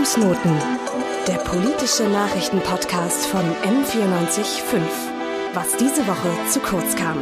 Fußnoten, 0.00 0.52
der 1.28 1.34
politische 1.34 2.04
Nachrichtenpodcast 2.04 3.26
von 3.26 3.42
M945. 3.42 4.80
Was 5.52 5.76
diese 5.76 6.06
Woche 6.06 6.30
zu 6.50 6.58
kurz 6.60 6.96
kam. 6.96 7.18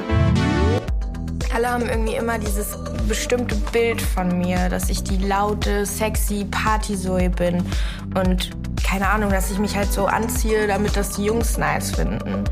Alle 1.53 1.71
haben 1.71 1.89
irgendwie 1.89 2.15
immer 2.15 2.39
dieses 2.39 2.79
bestimmte 3.09 3.57
Bild 3.73 4.01
von 4.01 4.39
mir, 4.39 4.69
dass 4.69 4.91
ich 4.91 5.03
die 5.03 5.17
laute, 5.17 5.85
sexy 5.85 6.47
Partysoe 6.53 7.31
bin. 7.31 7.65
Und 8.15 8.51
keine 8.85 9.09
Ahnung, 9.09 9.31
dass 9.31 9.51
ich 9.51 9.59
mich 9.59 9.77
halt 9.77 9.93
so 9.93 10.07
anziehe, 10.07 10.69
damit 10.69 10.97
das 10.97 11.17
die 11.17 11.25
Jungs 11.25 11.59
nice 11.59 11.91
finden. 11.91 12.45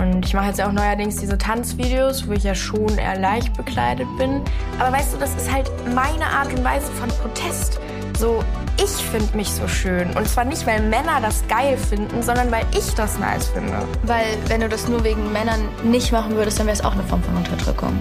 Und 0.00 0.24
ich 0.24 0.32
mache 0.32 0.46
jetzt 0.46 0.62
auch 0.62 0.72
neuerdings 0.72 1.16
diese 1.16 1.36
Tanzvideos, 1.36 2.26
wo 2.26 2.32
ich 2.32 2.44
ja 2.44 2.54
schon 2.54 2.96
eher 2.96 3.18
leicht 3.18 3.54
bekleidet 3.54 4.08
bin. 4.16 4.40
Aber 4.78 4.96
weißt 4.96 5.12
du, 5.12 5.18
das 5.18 5.34
ist 5.34 5.52
halt 5.52 5.70
meine 5.94 6.24
Art 6.24 6.50
und 6.54 6.64
Weise 6.64 6.90
von 6.92 7.10
Protest. 7.10 7.81
So, 8.22 8.38
ich 8.76 9.04
finde 9.06 9.36
mich 9.36 9.50
so 9.50 9.66
schön. 9.66 10.16
Und 10.16 10.28
zwar 10.28 10.44
nicht, 10.44 10.64
weil 10.64 10.80
Männer 10.80 11.20
das 11.20 11.42
geil 11.48 11.76
finden, 11.76 12.22
sondern 12.22 12.52
weil 12.52 12.64
ich 12.70 12.94
das 12.94 13.18
nice 13.18 13.48
finde. 13.48 13.72
Weil 14.04 14.38
wenn 14.46 14.60
du 14.60 14.68
das 14.68 14.86
nur 14.86 15.02
wegen 15.02 15.32
Männern 15.32 15.68
nicht 15.82 16.12
machen 16.12 16.36
würdest, 16.36 16.60
dann 16.60 16.68
wäre 16.68 16.76
es 16.76 16.84
auch 16.84 16.92
eine 16.92 17.02
Form 17.02 17.20
von 17.20 17.36
Unterdrückung. 17.36 17.98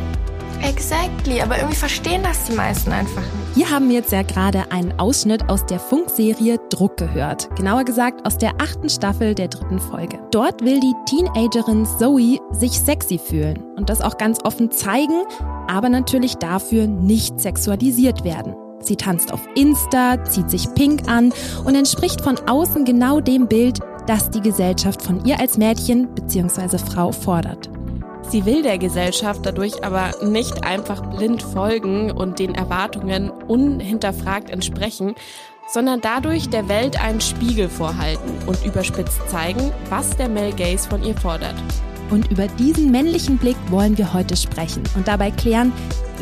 Exactly, 0.61 1.41
aber 1.41 1.57
irgendwie 1.57 1.75
verstehen 1.75 2.21
das 2.21 2.43
die 2.43 2.51
meisten 2.51 2.91
einfach 2.91 3.23
nicht. 3.23 3.55
Hier 3.55 3.71
haben 3.71 3.89
wir 3.89 3.95
jetzt 3.95 4.11
ja 4.11 4.21
gerade 4.21 4.71
einen 4.71 4.99
Ausschnitt 4.99 5.49
aus 5.49 5.65
der 5.65 5.79
Funkserie 5.79 6.59
Druck 6.69 6.97
gehört. 6.97 7.49
Genauer 7.55 7.83
gesagt 7.83 8.23
aus 8.23 8.37
der 8.37 8.51
achten 8.61 8.89
Staffel 8.89 9.33
der 9.33 9.47
dritten 9.47 9.79
Folge. 9.79 10.19
Dort 10.29 10.63
will 10.63 10.79
die 10.79 10.93
Teenagerin 11.07 11.87
Zoe 11.97 12.37
sich 12.51 12.79
sexy 12.79 13.17
fühlen 13.17 13.63
und 13.75 13.89
das 13.89 14.01
auch 14.01 14.19
ganz 14.19 14.37
offen 14.43 14.69
zeigen, 14.69 15.23
aber 15.67 15.89
natürlich 15.89 16.35
dafür 16.35 16.85
nicht 16.85 17.39
sexualisiert 17.39 18.23
werden. 18.23 18.53
Sie 18.81 18.95
tanzt 18.95 19.31
auf 19.31 19.41
Insta, 19.55 20.23
zieht 20.25 20.49
sich 20.49 20.73
pink 20.73 21.07
an 21.07 21.33
und 21.63 21.75
entspricht 21.75 22.21
von 22.21 22.37
außen 22.47 22.85
genau 22.85 23.19
dem 23.19 23.47
Bild, 23.47 23.79
das 24.07 24.29
die 24.29 24.41
Gesellschaft 24.41 25.01
von 25.01 25.23
ihr 25.25 25.39
als 25.39 25.57
Mädchen 25.57 26.13
bzw. 26.15 26.77
Frau 26.77 27.11
fordert. 27.11 27.69
Sie 28.29 28.45
will 28.45 28.61
der 28.61 28.77
Gesellschaft 28.77 29.41
dadurch 29.43 29.83
aber 29.83 30.11
nicht 30.23 30.63
einfach 30.63 31.01
blind 31.15 31.43
folgen 31.43 32.11
und 32.11 32.39
den 32.39 32.55
Erwartungen 32.55 33.29
unhinterfragt 33.29 34.49
entsprechen, 34.49 35.15
sondern 35.67 36.01
dadurch 36.01 36.49
der 36.49 36.69
Welt 36.69 37.01
einen 37.01 37.21
Spiegel 37.21 37.69
vorhalten 37.69 38.47
und 38.47 38.63
überspitzt 38.65 39.29
zeigen, 39.29 39.71
was 39.89 40.15
der 40.17 40.29
Male 40.29 40.53
Gaze 40.53 40.89
von 40.89 41.03
ihr 41.03 41.15
fordert. 41.15 41.55
Und 42.11 42.29
über 42.29 42.47
diesen 42.47 42.91
männlichen 42.91 43.37
Blick 43.37 43.55
wollen 43.69 43.97
wir 43.97 44.13
heute 44.13 44.35
sprechen 44.35 44.83
und 44.95 45.07
dabei 45.07 45.31
klären, 45.31 45.71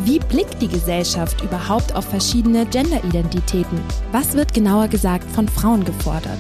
wie 0.06 0.20
blickt 0.20 0.62
die 0.62 0.68
Gesellschaft 0.68 1.44
überhaupt 1.44 1.96
auf 1.96 2.06
verschiedene 2.06 2.66
Genderidentitäten? 2.68 3.82
Was 4.12 4.34
wird 4.34 4.54
genauer 4.54 4.88
gesagt 4.88 5.30
von 5.30 5.48
Frauen 5.48 5.84
gefordert? 5.84 6.40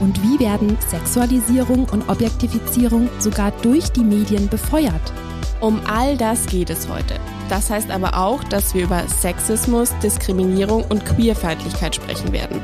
Und 0.00 0.22
wie 0.22 0.38
werden 0.38 0.76
Sexualisierung 0.88 1.88
und 1.88 2.08
Objektifizierung 2.08 3.08
sogar 3.18 3.50
durch 3.62 3.90
die 3.90 4.04
Medien 4.04 4.48
befeuert? 4.48 5.12
Um 5.60 5.80
all 5.86 6.16
das 6.16 6.46
geht 6.46 6.70
es 6.70 6.88
heute. 6.88 7.14
Das 7.48 7.68
heißt 7.68 7.90
aber 7.90 8.16
auch, 8.16 8.44
dass 8.44 8.74
wir 8.74 8.84
über 8.84 9.02
Sexismus, 9.08 9.92
Diskriminierung 10.02 10.84
und 10.84 11.04
Queerfeindlichkeit 11.04 11.96
sprechen 11.96 12.32
werden. 12.32 12.60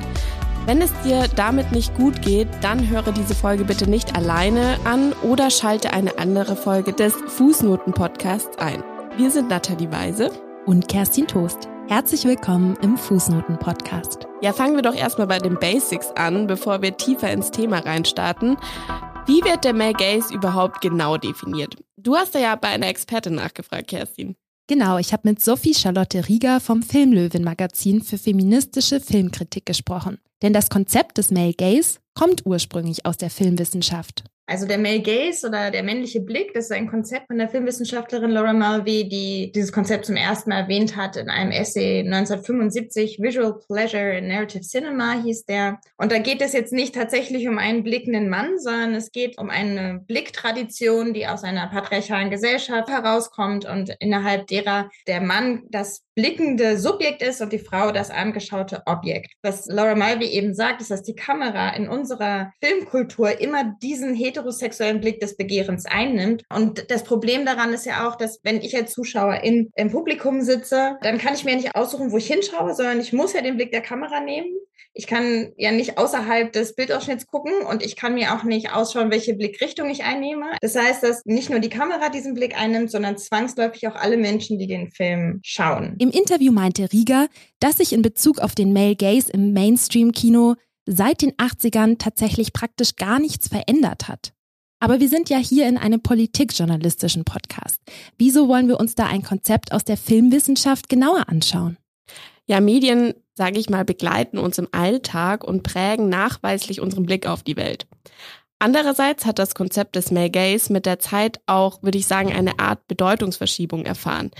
Wenn 0.66 0.82
es 0.82 0.90
dir 1.04 1.28
damit 1.36 1.70
nicht 1.70 1.94
gut 1.94 2.22
geht, 2.22 2.48
dann 2.60 2.90
höre 2.90 3.12
diese 3.12 3.36
Folge 3.36 3.64
bitte 3.64 3.88
nicht 3.88 4.16
alleine 4.16 4.80
an 4.82 5.12
oder 5.22 5.48
schalte 5.48 5.92
eine 5.92 6.18
andere 6.18 6.56
Folge 6.56 6.92
des 6.92 7.14
Fußnoten-Podcasts 7.14 8.58
ein. 8.58 8.82
Wir 9.16 9.30
sind 9.30 9.48
Nathalie 9.48 9.92
Weise 9.92 10.32
und 10.66 10.88
Kerstin 10.88 11.28
Toast. 11.28 11.68
Herzlich 11.86 12.24
willkommen 12.24 12.76
im 12.82 12.96
Fußnoten-Podcast. 12.96 14.26
Ja, 14.40 14.52
fangen 14.52 14.74
wir 14.74 14.82
doch 14.82 14.96
erstmal 14.96 15.28
bei 15.28 15.38
den 15.38 15.56
Basics 15.56 16.10
an, 16.16 16.48
bevor 16.48 16.82
wir 16.82 16.96
tiefer 16.96 17.30
ins 17.30 17.52
Thema 17.52 17.78
reinstarten. 17.78 18.56
Wie 19.26 19.44
wird 19.44 19.62
der 19.62 19.72
Male 19.72 19.92
Gaze 19.92 20.34
überhaupt 20.34 20.80
genau 20.80 21.16
definiert? 21.16 21.76
Du 21.96 22.16
hast 22.16 22.34
da 22.34 22.40
ja 22.40 22.56
bei 22.56 22.70
einer 22.70 22.88
Expertin 22.88 23.36
nachgefragt, 23.36 23.86
Kerstin. 23.86 24.34
Genau, 24.68 24.98
ich 24.98 25.12
habe 25.12 25.28
mit 25.28 25.40
Sophie 25.40 25.74
Charlotte 25.74 26.28
Rieger 26.28 26.58
vom 26.58 26.82
Filmlöwen 26.82 27.44
Magazin 27.44 28.02
für 28.02 28.18
feministische 28.18 29.00
Filmkritik 29.00 29.64
gesprochen. 29.64 30.18
Denn 30.42 30.52
das 30.52 30.70
Konzept 30.70 31.18
des 31.18 31.30
Male 31.30 31.54
Gaze 31.54 32.00
kommt 32.14 32.44
ursprünglich 32.44 33.06
aus 33.06 33.16
der 33.16 33.30
Filmwissenschaft. 33.30 34.24
Also 34.48 34.66
der 34.66 34.78
Male 34.78 35.02
Gaze 35.02 35.48
oder 35.48 35.72
der 35.72 35.82
männliche 35.82 36.20
Blick, 36.20 36.54
das 36.54 36.66
ist 36.66 36.72
ein 36.72 36.88
Konzept 36.88 37.26
von 37.26 37.38
der 37.38 37.48
Filmwissenschaftlerin 37.48 38.30
Laura 38.30 38.52
Mulvey, 38.52 39.08
die 39.08 39.50
dieses 39.52 39.72
Konzept 39.72 40.06
zum 40.06 40.14
ersten 40.14 40.50
Mal 40.50 40.60
erwähnt 40.60 40.96
hat 40.96 41.16
in 41.16 41.28
einem 41.28 41.50
Essay 41.50 42.00
1975, 42.00 43.18
Visual 43.20 43.58
Pleasure 43.66 44.18
in 44.18 44.28
Narrative 44.28 44.62
Cinema 44.62 45.20
hieß 45.20 45.46
der. 45.46 45.80
Und 45.96 46.12
da 46.12 46.18
geht 46.18 46.40
es 46.42 46.52
jetzt 46.52 46.72
nicht 46.72 46.94
tatsächlich 46.94 47.48
um 47.48 47.58
einen 47.58 47.82
blickenden 47.82 48.28
Mann, 48.28 48.58
sondern 48.60 48.94
es 48.94 49.10
geht 49.10 49.36
um 49.36 49.50
eine 49.50 50.04
Blicktradition, 50.06 51.12
die 51.12 51.26
aus 51.26 51.42
einer 51.42 51.66
patriarchalen 51.66 52.30
Gesellschaft 52.30 52.88
herauskommt 52.88 53.64
und 53.64 53.96
innerhalb 53.98 54.46
derer 54.46 54.90
der 55.08 55.20
Mann 55.20 55.64
das 55.70 56.06
blickende 56.16 56.78
Subjekt 56.78 57.20
ist 57.20 57.42
und 57.42 57.52
die 57.52 57.58
Frau 57.58 57.92
das 57.92 58.10
angeschaute 58.10 58.82
Objekt. 58.86 59.32
Was 59.42 59.66
Laura 59.66 59.94
Mulvey 59.94 60.26
eben 60.28 60.54
sagt, 60.54 60.80
ist, 60.80 60.90
dass 60.90 61.02
die 61.02 61.14
Kamera 61.14 61.70
in 61.76 61.88
unserer 61.88 62.52
Filmkultur 62.62 63.38
immer 63.38 63.76
diesen 63.82 64.14
heterosexuellen 64.36 65.00
Blick 65.00 65.20
des 65.20 65.36
Begehrens 65.36 65.86
einnimmt. 65.86 66.44
Und 66.52 66.90
das 66.90 67.04
Problem 67.04 67.44
daran 67.44 67.72
ist 67.72 67.86
ja 67.86 68.08
auch, 68.08 68.16
dass 68.16 68.40
wenn 68.42 68.60
ich 68.60 68.76
als 68.76 68.92
Zuschauer 68.92 69.42
in, 69.42 69.70
im 69.76 69.90
Publikum 69.90 70.42
sitze, 70.42 70.96
dann 71.02 71.18
kann 71.18 71.34
ich 71.34 71.44
mir 71.44 71.56
nicht 71.56 71.74
aussuchen, 71.74 72.12
wo 72.12 72.18
ich 72.18 72.26
hinschaue, 72.26 72.74
sondern 72.74 73.00
ich 73.00 73.12
muss 73.12 73.32
ja 73.32 73.42
den 73.42 73.56
Blick 73.56 73.72
der 73.72 73.82
Kamera 73.82 74.20
nehmen. 74.20 74.48
Ich 74.98 75.06
kann 75.06 75.52
ja 75.58 75.72
nicht 75.72 75.98
außerhalb 75.98 76.50
des 76.52 76.74
Bildausschnitts 76.74 77.26
gucken 77.26 77.52
und 77.70 77.84
ich 77.84 77.96
kann 77.96 78.14
mir 78.14 78.34
auch 78.34 78.44
nicht 78.44 78.72
ausschauen, 78.72 79.10
welche 79.10 79.34
Blickrichtung 79.34 79.90
ich 79.90 80.04
einnehme. 80.04 80.46
Das 80.62 80.74
heißt, 80.74 81.02
dass 81.02 81.22
nicht 81.26 81.50
nur 81.50 81.58
die 81.58 81.68
Kamera 81.68 82.08
diesen 82.08 82.32
Blick 82.32 82.58
einnimmt, 82.58 82.90
sondern 82.90 83.18
zwangsläufig 83.18 83.86
auch 83.88 83.94
alle 83.94 84.16
Menschen, 84.16 84.58
die 84.58 84.66
den 84.66 84.90
Film 84.90 85.40
schauen. 85.44 85.96
Im 85.98 86.10
Interview 86.10 86.50
meinte 86.50 86.90
Rieger, 86.90 87.28
dass 87.60 87.76
sich 87.76 87.92
in 87.92 88.00
Bezug 88.00 88.38
auf 88.38 88.54
den 88.54 88.72
Male 88.72 88.96
Gaze 88.96 89.30
im 89.32 89.52
Mainstream-Kino 89.52 90.54
seit 90.86 91.22
den 91.22 91.32
80ern 91.32 91.98
tatsächlich 91.98 92.52
praktisch 92.52 92.96
gar 92.96 93.18
nichts 93.18 93.48
verändert 93.48 94.08
hat. 94.08 94.32
Aber 94.78 95.00
wir 95.00 95.08
sind 95.08 95.30
ja 95.30 95.38
hier 95.38 95.68
in 95.68 95.78
einem 95.78 96.00
politikjournalistischen 96.00 97.24
Podcast. 97.24 97.80
Wieso 98.18 98.48
wollen 98.48 98.68
wir 98.68 98.78
uns 98.78 98.94
da 98.94 99.06
ein 99.06 99.22
Konzept 99.22 99.72
aus 99.72 99.84
der 99.84 99.96
Filmwissenschaft 99.96 100.88
genauer 100.88 101.28
anschauen? 101.28 101.78
Ja, 102.46 102.60
Medien, 102.60 103.14
sage 103.34 103.58
ich 103.58 103.68
mal, 103.68 103.84
begleiten 103.84 104.38
uns 104.38 104.58
im 104.58 104.68
Alltag 104.72 105.42
und 105.44 105.62
prägen 105.62 106.08
nachweislich 106.08 106.80
unseren 106.80 107.04
Blick 107.04 107.26
auf 107.26 107.42
die 107.42 107.56
Welt. 107.56 107.86
Andererseits 108.58 109.26
hat 109.26 109.38
das 109.38 109.54
Konzept 109.54 109.96
des 109.96 110.10
Male 110.10 110.30
Gaze 110.30 110.72
mit 110.72 110.86
der 110.86 110.98
Zeit 110.98 111.40
auch, 111.46 111.82
würde 111.82 111.98
ich 111.98 112.06
sagen, 112.06 112.32
eine 112.32 112.58
Art 112.58 112.86
Bedeutungsverschiebung 112.86 113.84
erfahren. 113.84 114.30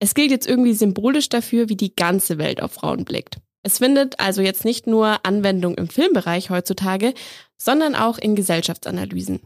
Es 0.00 0.14
gilt 0.14 0.30
jetzt 0.30 0.46
irgendwie 0.46 0.74
symbolisch 0.74 1.28
dafür, 1.28 1.68
wie 1.68 1.76
die 1.76 1.94
ganze 1.94 2.38
Welt 2.38 2.62
auf 2.62 2.72
Frauen 2.72 3.04
blickt. 3.04 3.38
Es 3.62 3.78
findet 3.78 4.20
also 4.20 4.40
jetzt 4.40 4.64
nicht 4.64 4.86
nur 4.86 5.24
Anwendung 5.24 5.74
im 5.74 5.88
Filmbereich 5.88 6.50
heutzutage, 6.50 7.14
sondern 7.56 7.94
auch 7.94 8.18
in 8.18 8.36
Gesellschaftsanalysen. 8.36 9.40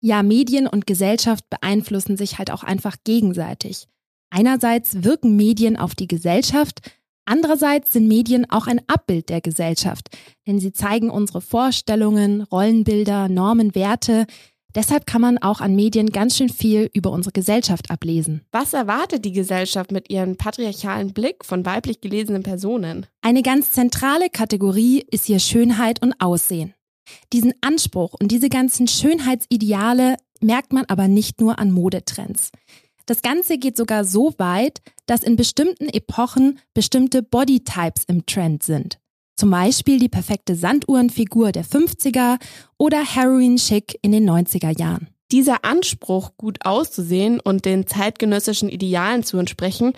Ja, 0.00 0.22
Medien 0.22 0.66
und 0.66 0.86
Gesellschaft 0.86 1.48
beeinflussen 1.48 2.16
sich 2.16 2.38
halt 2.38 2.50
auch 2.50 2.64
einfach 2.64 2.96
gegenseitig. 3.04 3.86
Einerseits 4.30 5.04
wirken 5.04 5.36
Medien 5.36 5.76
auf 5.76 5.94
die 5.94 6.08
Gesellschaft, 6.08 6.80
Andererseits 7.24 7.92
sind 7.92 8.08
Medien 8.08 8.50
auch 8.50 8.66
ein 8.66 8.80
Abbild 8.88 9.28
der 9.28 9.40
Gesellschaft, 9.40 10.08
denn 10.46 10.58
sie 10.58 10.72
zeigen 10.72 11.08
unsere 11.08 11.40
Vorstellungen, 11.40 12.42
Rollenbilder, 12.42 13.28
Normen, 13.28 13.74
Werte. 13.74 14.26
Deshalb 14.74 15.06
kann 15.06 15.20
man 15.20 15.38
auch 15.38 15.60
an 15.60 15.74
Medien 15.74 16.10
ganz 16.10 16.36
schön 16.36 16.48
viel 16.48 16.90
über 16.94 17.10
unsere 17.10 17.32
Gesellschaft 17.32 17.90
ablesen. 17.90 18.42
Was 18.52 18.72
erwartet 18.72 19.24
die 19.24 19.32
Gesellschaft 19.32 19.92
mit 19.92 20.10
ihrem 20.10 20.36
patriarchalen 20.36 21.12
Blick 21.12 21.44
von 21.44 21.66
weiblich 21.66 22.00
gelesenen 22.00 22.42
Personen? 22.42 23.06
Eine 23.20 23.42
ganz 23.42 23.72
zentrale 23.72 24.30
Kategorie 24.30 25.04
ist 25.10 25.26
hier 25.26 25.38
Schönheit 25.38 26.00
und 26.02 26.14
Aussehen. 26.20 26.74
Diesen 27.32 27.52
Anspruch 27.60 28.14
und 28.18 28.30
diese 28.30 28.48
ganzen 28.48 28.88
Schönheitsideale 28.88 30.16
merkt 30.40 30.72
man 30.72 30.84
aber 30.86 31.08
nicht 31.08 31.40
nur 31.40 31.58
an 31.58 31.70
Modetrends. 31.70 32.50
Das 33.06 33.20
Ganze 33.22 33.58
geht 33.58 33.76
sogar 33.76 34.04
so 34.04 34.32
weit, 34.38 34.80
dass 35.06 35.22
in 35.22 35.36
bestimmten 35.36 35.88
Epochen 35.88 36.60
bestimmte 36.72 37.22
Bodytypes 37.22 38.04
im 38.06 38.26
Trend 38.26 38.62
sind. 38.62 38.98
Zum 39.36 39.50
Beispiel 39.50 39.98
die 39.98 40.08
perfekte 40.08 40.54
Sanduhrenfigur 40.54 41.52
der 41.52 41.64
50er 41.64 42.38
oder 42.78 43.04
Heroin 43.04 43.56
Chic 43.56 43.98
in 44.02 44.12
den 44.12 44.28
90er 44.28 44.78
Jahren. 44.78 45.08
Dieser 45.30 45.64
Anspruch, 45.64 46.32
gut 46.36 46.58
auszusehen 46.64 47.40
und 47.40 47.64
den 47.64 47.86
zeitgenössischen 47.86 48.68
Idealen 48.68 49.24
zu 49.24 49.38
entsprechen, 49.38 49.94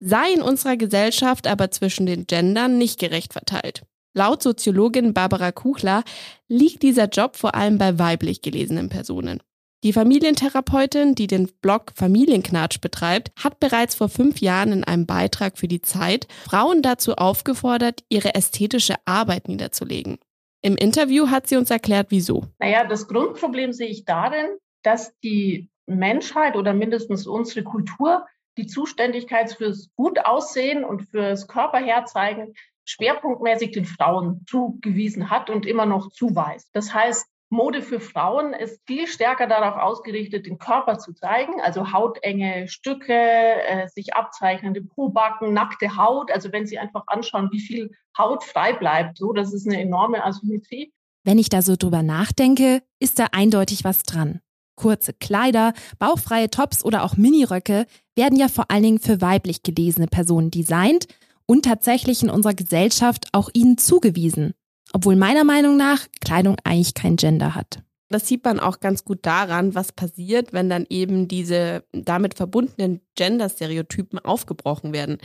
sei 0.00 0.32
in 0.32 0.42
unserer 0.42 0.76
Gesellschaft 0.76 1.46
aber 1.46 1.70
zwischen 1.70 2.06
den 2.06 2.26
Gendern 2.26 2.78
nicht 2.78 2.98
gerecht 2.98 3.34
verteilt. 3.34 3.82
Laut 4.14 4.42
Soziologin 4.42 5.14
Barbara 5.14 5.52
Kuchler 5.52 6.02
liegt 6.48 6.82
dieser 6.82 7.08
Job 7.08 7.36
vor 7.36 7.54
allem 7.54 7.78
bei 7.78 7.98
weiblich 7.98 8.42
gelesenen 8.42 8.88
Personen. 8.88 9.40
Die 9.82 9.94
Familientherapeutin, 9.94 11.14
die 11.14 11.26
den 11.26 11.50
Blog 11.62 11.92
Familienknatsch 11.94 12.82
betreibt, 12.82 13.32
hat 13.42 13.60
bereits 13.60 13.94
vor 13.94 14.10
fünf 14.10 14.42
Jahren 14.42 14.72
in 14.72 14.84
einem 14.84 15.06
Beitrag 15.06 15.56
für 15.56 15.68
die 15.68 15.80
Zeit 15.80 16.28
Frauen 16.44 16.82
dazu 16.82 17.14
aufgefordert, 17.14 18.04
ihre 18.10 18.34
ästhetische 18.34 18.96
Arbeit 19.06 19.48
niederzulegen. 19.48 20.18
Im 20.60 20.76
Interview 20.76 21.28
hat 21.28 21.46
sie 21.46 21.56
uns 21.56 21.70
erklärt, 21.70 22.08
wieso. 22.10 22.44
Naja, 22.58 22.86
das 22.86 23.08
Grundproblem 23.08 23.72
sehe 23.72 23.88
ich 23.88 24.04
darin, 24.04 24.48
dass 24.82 25.18
die 25.20 25.70
Menschheit 25.86 26.56
oder 26.56 26.74
mindestens 26.74 27.26
unsere 27.26 27.64
Kultur 27.64 28.26
die 28.58 28.66
Zuständigkeit 28.66 29.50
fürs 29.50 29.88
Gutaussehen 29.96 30.84
und 30.84 31.04
fürs 31.08 31.48
Körperherzeigen 31.48 32.52
schwerpunktmäßig 32.84 33.70
den 33.70 33.86
Frauen 33.86 34.44
zugewiesen 34.46 35.30
hat 35.30 35.48
und 35.48 35.64
immer 35.64 35.86
noch 35.86 36.10
zuweist. 36.10 36.68
Das 36.74 36.92
heißt, 36.92 37.29
Mode 37.50 37.82
für 37.82 37.98
Frauen 37.98 38.52
ist 38.54 38.80
viel 38.86 39.08
stärker 39.08 39.48
darauf 39.48 39.76
ausgerichtet, 39.76 40.46
den 40.46 40.58
Körper 40.58 40.98
zu 40.98 41.12
zeigen, 41.12 41.60
also 41.60 41.92
hautenge 41.92 42.68
Stücke, 42.68 43.12
äh, 43.12 43.88
sich 43.88 44.14
abzeichnende 44.14 44.82
Pobacken, 44.82 45.52
nackte 45.52 45.96
Haut. 45.96 46.30
Also 46.30 46.52
wenn 46.52 46.66
Sie 46.66 46.78
einfach 46.78 47.02
anschauen, 47.08 47.48
wie 47.50 47.60
viel 47.60 47.90
Haut 48.16 48.44
frei 48.44 48.72
bleibt, 48.72 49.18
so, 49.18 49.32
das 49.32 49.52
ist 49.52 49.66
eine 49.66 49.80
enorme 49.80 50.24
Asymmetrie. 50.24 50.92
Wenn 51.24 51.38
ich 51.38 51.48
da 51.48 51.60
so 51.60 51.74
drüber 51.76 52.04
nachdenke, 52.04 52.82
ist 53.00 53.18
da 53.18 53.26
eindeutig 53.32 53.82
was 53.82 54.04
dran. 54.04 54.40
Kurze 54.76 55.12
Kleider, 55.12 55.74
bauchfreie 55.98 56.50
Tops 56.50 56.84
oder 56.84 57.04
auch 57.04 57.16
Miniröcke 57.16 57.86
werden 58.14 58.38
ja 58.38 58.48
vor 58.48 58.70
allen 58.70 58.84
Dingen 58.84 58.98
für 59.00 59.20
weiblich 59.20 59.62
gelesene 59.62 60.06
Personen 60.06 60.50
designt 60.50 61.06
und 61.46 61.64
tatsächlich 61.64 62.22
in 62.22 62.30
unserer 62.30 62.54
Gesellschaft 62.54 63.26
auch 63.32 63.50
ihnen 63.52 63.76
zugewiesen. 63.76 64.54
Obwohl 64.92 65.16
meiner 65.16 65.44
Meinung 65.44 65.76
nach 65.76 66.06
Kleidung 66.20 66.56
eigentlich 66.64 66.94
kein 66.94 67.16
Gender 67.16 67.54
hat. 67.54 67.82
Das 68.08 68.26
sieht 68.26 68.44
man 68.44 68.58
auch 68.58 68.80
ganz 68.80 69.04
gut 69.04 69.20
daran, 69.22 69.74
was 69.76 69.92
passiert, 69.92 70.52
wenn 70.52 70.68
dann 70.68 70.84
eben 70.90 71.28
diese 71.28 71.84
damit 71.92 72.34
verbundenen 72.34 73.00
Gender-Stereotypen 73.14 74.18
aufgebrochen 74.18 74.92
werden. 74.92 75.18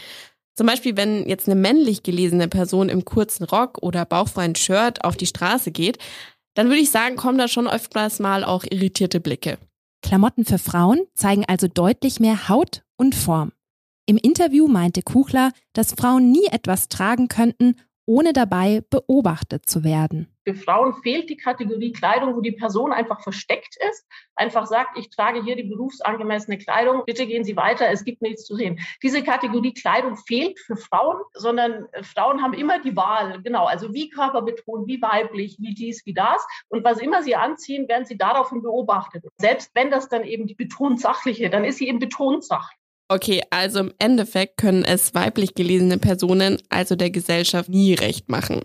Zum 0.55 0.67
Beispiel, 0.67 0.95
wenn 0.95 1.27
jetzt 1.27 1.47
eine 1.47 1.59
männlich 1.59 2.03
gelesene 2.03 2.47
Person 2.47 2.89
im 2.89 3.03
kurzen 3.03 3.43
Rock 3.43 3.79
oder 3.81 4.05
bauchfreien 4.05 4.55
Shirt 4.55 5.03
auf 5.03 5.17
die 5.17 5.25
Straße 5.25 5.71
geht, 5.71 5.97
dann 6.53 6.67
würde 6.67 6.79
ich 6.79 6.91
sagen, 6.91 7.17
kommen 7.17 7.37
da 7.37 7.47
schon 7.47 7.67
oftmals 7.67 8.19
mal 8.19 8.43
auch 8.43 8.63
irritierte 8.63 9.19
Blicke. 9.19 9.57
Klamotten 10.01 10.45
für 10.45 10.59
Frauen 10.59 11.01
zeigen 11.15 11.43
also 11.47 11.67
deutlich 11.67 12.19
mehr 12.19 12.47
Haut 12.47 12.83
und 12.95 13.15
Form. 13.15 13.51
Im 14.05 14.17
Interview 14.17 14.67
meinte 14.67 15.01
Kuchler, 15.01 15.51
dass 15.73 15.93
Frauen 15.93 16.31
nie 16.31 16.45
etwas 16.51 16.87
tragen 16.87 17.27
könnten, 17.27 17.75
ohne 18.05 18.33
dabei 18.33 18.81
beobachtet 18.89 19.67
zu 19.67 19.83
werden. 19.83 20.27
Für 20.47 20.53
Frauen 20.53 20.93
fehlt 21.01 21.29
die 21.29 21.37
Kategorie 21.37 21.91
Kleidung, 21.91 22.35
wo 22.35 22.41
die 22.41 22.51
Person 22.51 22.91
einfach 22.91 23.21
versteckt 23.21 23.75
ist, 23.89 24.05
einfach 24.35 24.67
sagt, 24.67 24.97
ich 24.97 25.09
trage 25.09 25.43
hier 25.43 25.55
die 25.55 25.63
berufsangemessene 25.63 26.59
Kleidung, 26.59 27.01
bitte 27.05 27.25
gehen 27.25 27.43
Sie 27.43 27.55
weiter, 27.55 27.89
es 27.89 28.03
gibt 28.03 28.21
nichts 28.21 28.45
zu 28.45 28.55
sehen. 28.55 28.79
Diese 29.01 29.23
Kategorie 29.23 29.73
Kleidung 29.73 30.17
fehlt 30.17 30.59
für 30.59 30.77
Frauen, 30.77 31.17
sondern 31.33 31.87
äh, 31.93 32.03
Frauen 32.03 32.43
haben 32.43 32.53
immer 32.53 32.79
die 32.79 32.95
Wahl, 32.95 33.41
genau, 33.41 33.65
also 33.65 33.91
wie 33.93 34.09
körperbetont, 34.09 34.87
wie 34.87 35.01
weiblich, 35.01 35.57
wie 35.59 35.73
dies, 35.73 36.05
wie 36.05 36.13
das. 36.13 36.45
Und 36.69 36.83
was 36.83 36.99
immer 36.99 37.23
sie 37.23 37.35
anziehen, 37.35 37.87
werden 37.87 38.05
sie 38.05 38.17
daraufhin 38.17 38.61
beobachtet. 38.61 39.23
Selbst 39.37 39.71
wenn 39.73 39.89
das 39.89 40.09
dann 40.09 40.23
eben 40.23 40.45
die 40.45 40.55
betont 40.55 41.01
sachliche, 41.01 41.49
dann 41.49 41.65
ist 41.65 41.79
sie 41.79 41.87
eben 41.87 41.97
betont 41.97 42.43
sachlich. 42.43 42.84
Okay, 43.07 43.41
also 43.51 43.79
im 43.79 43.93
Endeffekt 43.99 44.57
können 44.57 44.83
es 44.83 45.13
weiblich 45.13 45.53
gelesene 45.53 45.99
Personen, 45.99 46.57
also 46.69 46.95
der 46.95 47.11
Gesellschaft, 47.11 47.69
nie 47.69 47.93
recht 47.93 48.29
machen. 48.29 48.61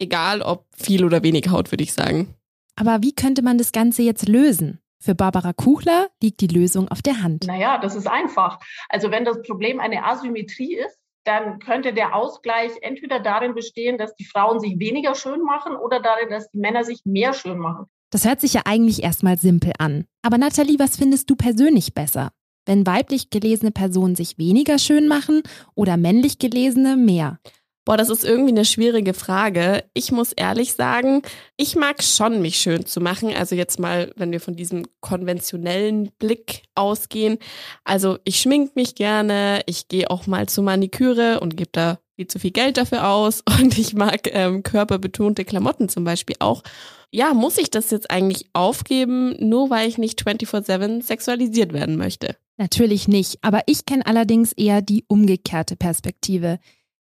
Egal 0.00 0.42
ob 0.42 0.66
viel 0.76 1.04
oder 1.04 1.22
wenig 1.22 1.50
Haut, 1.50 1.70
würde 1.70 1.84
ich 1.84 1.92
sagen. 1.92 2.34
Aber 2.74 3.02
wie 3.02 3.14
könnte 3.14 3.42
man 3.42 3.58
das 3.58 3.72
Ganze 3.72 4.02
jetzt 4.02 4.28
lösen? 4.28 4.80
Für 5.02 5.14
Barbara 5.14 5.52
Kuchler 5.52 6.08
liegt 6.22 6.40
die 6.40 6.46
Lösung 6.46 6.88
auf 6.88 7.00
der 7.00 7.22
Hand. 7.22 7.46
Naja, 7.46 7.78
das 7.78 7.94
ist 7.94 8.06
einfach. 8.06 8.58
Also 8.88 9.10
wenn 9.10 9.24
das 9.24 9.40
Problem 9.42 9.80
eine 9.80 10.04
Asymmetrie 10.04 10.76
ist, 10.76 10.98
dann 11.24 11.58
könnte 11.58 11.92
der 11.92 12.14
Ausgleich 12.14 12.72
entweder 12.82 13.20
darin 13.20 13.54
bestehen, 13.54 13.98
dass 13.98 14.14
die 14.16 14.24
Frauen 14.24 14.58
sich 14.58 14.78
weniger 14.78 15.14
schön 15.14 15.42
machen 15.42 15.76
oder 15.76 16.00
darin, 16.00 16.30
dass 16.30 16.50
die 16.50 16.58
Männer 16.58 16.84
sich 16.84 17.02
mehr 17.04 17.34
schön 17.34 17.58
machen. 17.58 17.86
Das 18.10 18.24
hört 18.24 18.40
sich 18.40 18.54
ja 18.54 18.62
eigentlich 18.64 19.02
erstmal 19.02 19.38
simpel 19.38 19.72
an. 19.78 20.06
Aber 20.22 20.38
Nathalie, 20.38 20.78
was 20.78 20.96
findest 20.96 21.30
du 21.30 21.36
persönlich 21.36 21.94
besser? 21.94 22.32
Wenn 22.66 22.86
weiblich 22.86 23.30
gelesene 23.30 23.70
Personen 23.70 24.16
sich 24.16 24.38
weniger 24.38 24.78
schön 24.78 25.08
machen 25.08 25.42
oder 25.74 25.96
männlich 25.96 26.38
gelesene 26.38 26.96
mehr? 26.96 27.38
Boah, 27.86 27.96
das 27.96 28.10
ist 28.10 28.24
irgendwie 28.24 28.52
eine 28.52 28.66
schwierige 28.66 29.14
Frage. 29.14 29.84
Ich 29.94 30.12
muss 30.12 30.32
ehrlich 30.32 30.74
sagen, 30.74 31.22
ich 31.56 31.76
mag 31.76 32.02
schon, 32.02 32.42
mich 32.42 32.58
schön 32.58 32.84
zu 32.84 33.00
machen. 33.00 33.34
Also 33.34 33.54
jetzt 33.54 33.80
mal, 33.80 34.12
wenn 34.16 34.30
wir 34.32 34.40
von 34.40 34.54
diesem 34.54 34.86
konventionellen 35.00 36.10
Blick 36.18 36.62
ausgehen. 36.74 37.38
Also 37.82 38.18
ich 38.24 38.38
schmink 38.38 38.76
mich 38.76 38.94
gerne, 38.94 39.62
ich 39.66 39.88
gehe 39.88 40.10
auch 40.10 40.26
mal 40.26 40.46
zur 40.46 40.62
Maniküre 40.64 41.40
und 41.40 41.56
gebe 41.56 41.70
da 41.72 41.98
viel 42.16 42.26
zu 42.26 42.38
viel 42.38 42.50
Geld 42.50 42.76
dafür 42.76 43.08
aus. 43.08 43.42
Und 43.60 43.78
ich 43.78 43.94
mag 43.94 44.28
ähm, 44.32 44.62
körperbetonte 44.62 45.46
Klamotten 45.46 45.88
zum 45.88 46.04
Beispiel 46.04 46.36
auch. 46.38 46.62
Ja, 47.10 47.32
muss 47.32 47.56
ich 47.56 47.70
das 47.70 47.90
jetzt 47.90 48.10
eigentlich 48.10 48.50
aufgeben, 48.52 49.34
nur 49.40 49.70
weil 49.70 49.88
ich 49.88 49.96
nicht 49.96 50.22
24-7 50.22 51.02
sexualisiert 51.02 51.72
werden 51.72 51.96
möchte? 51.96 52.36
Natürlich 52.60 53.08
nicht, 53.08 53.38
aber 53.40 53.62
ich 53.64 53.86
kenne 53.86 54.04
allerdings 54.04 54.52
eher 54.52 54.82
die 54.82 55.06
umgekehrte 55.08 55.76
Perspektive. 55.76 56.58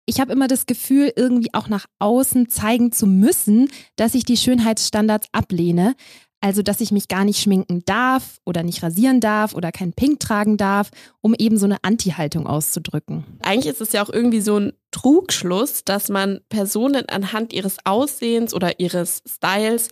Ich 0.06 0.20
habe 0.20 0.30
immer 0.30 0.46
das 0.46 0.66
Gefühl, 0.66 1.12
irgendwie 1.16 1.52
auch 1.52 1.66
nach 1.66 1.86
außen 1.98 2.48
zeigen 2.48 2.92
zu 2.92 3.08
müssen, 3.08 3.68
dass 3.96 4.14
ich 4.14 4.22
die 4.24 4.36
Schönheitsstandards 4.36 5.26
ablehne. 5.32 5.96
Also, 6.40 6.62
dass 6.62 6.80
ich 6.80 6.92
mich 6.92 7.08
gar 7.08 7.24
nicht 7.24 7.42
schminken 7.42 7.82
darf 7.84 8.38
oder 8.46 8.62
nicht 8.62 8.84
rasieren 8.84 9.18
darf 9.20 9.52
oder 9.52 9.72
kein 9.72 9.92
Pink 9.92 10.20
tragen 10.20 10.58
darf, 10.58 10.90
um 11.22 11.34
eben 11.36 11.58
so 11.58 11.64
eine 11.64 11.82
Anti-Haltung 11.82 12.46
auszudrücken. 12.46 13.24
Eigentlich 13.42 13.72
ist 13.72 13.80
es 13.80 13.90
ja 13.90 14.04
auch 14.04 14.10
irgendwie 14.10 14.40
so 14.40 14.60
ein 14.60 14.72
Trugschluss, 14.92 15.84
dass 15.84 16.08
man 16.08 16.38
Personen 16.50 17.08
anhand 17.08 17.52
ihres 17.52 17.78
Aussehens 17.84 18.54
oder 18.54 18.78
ihres 18.78 19.24
Styles 19.26 19.88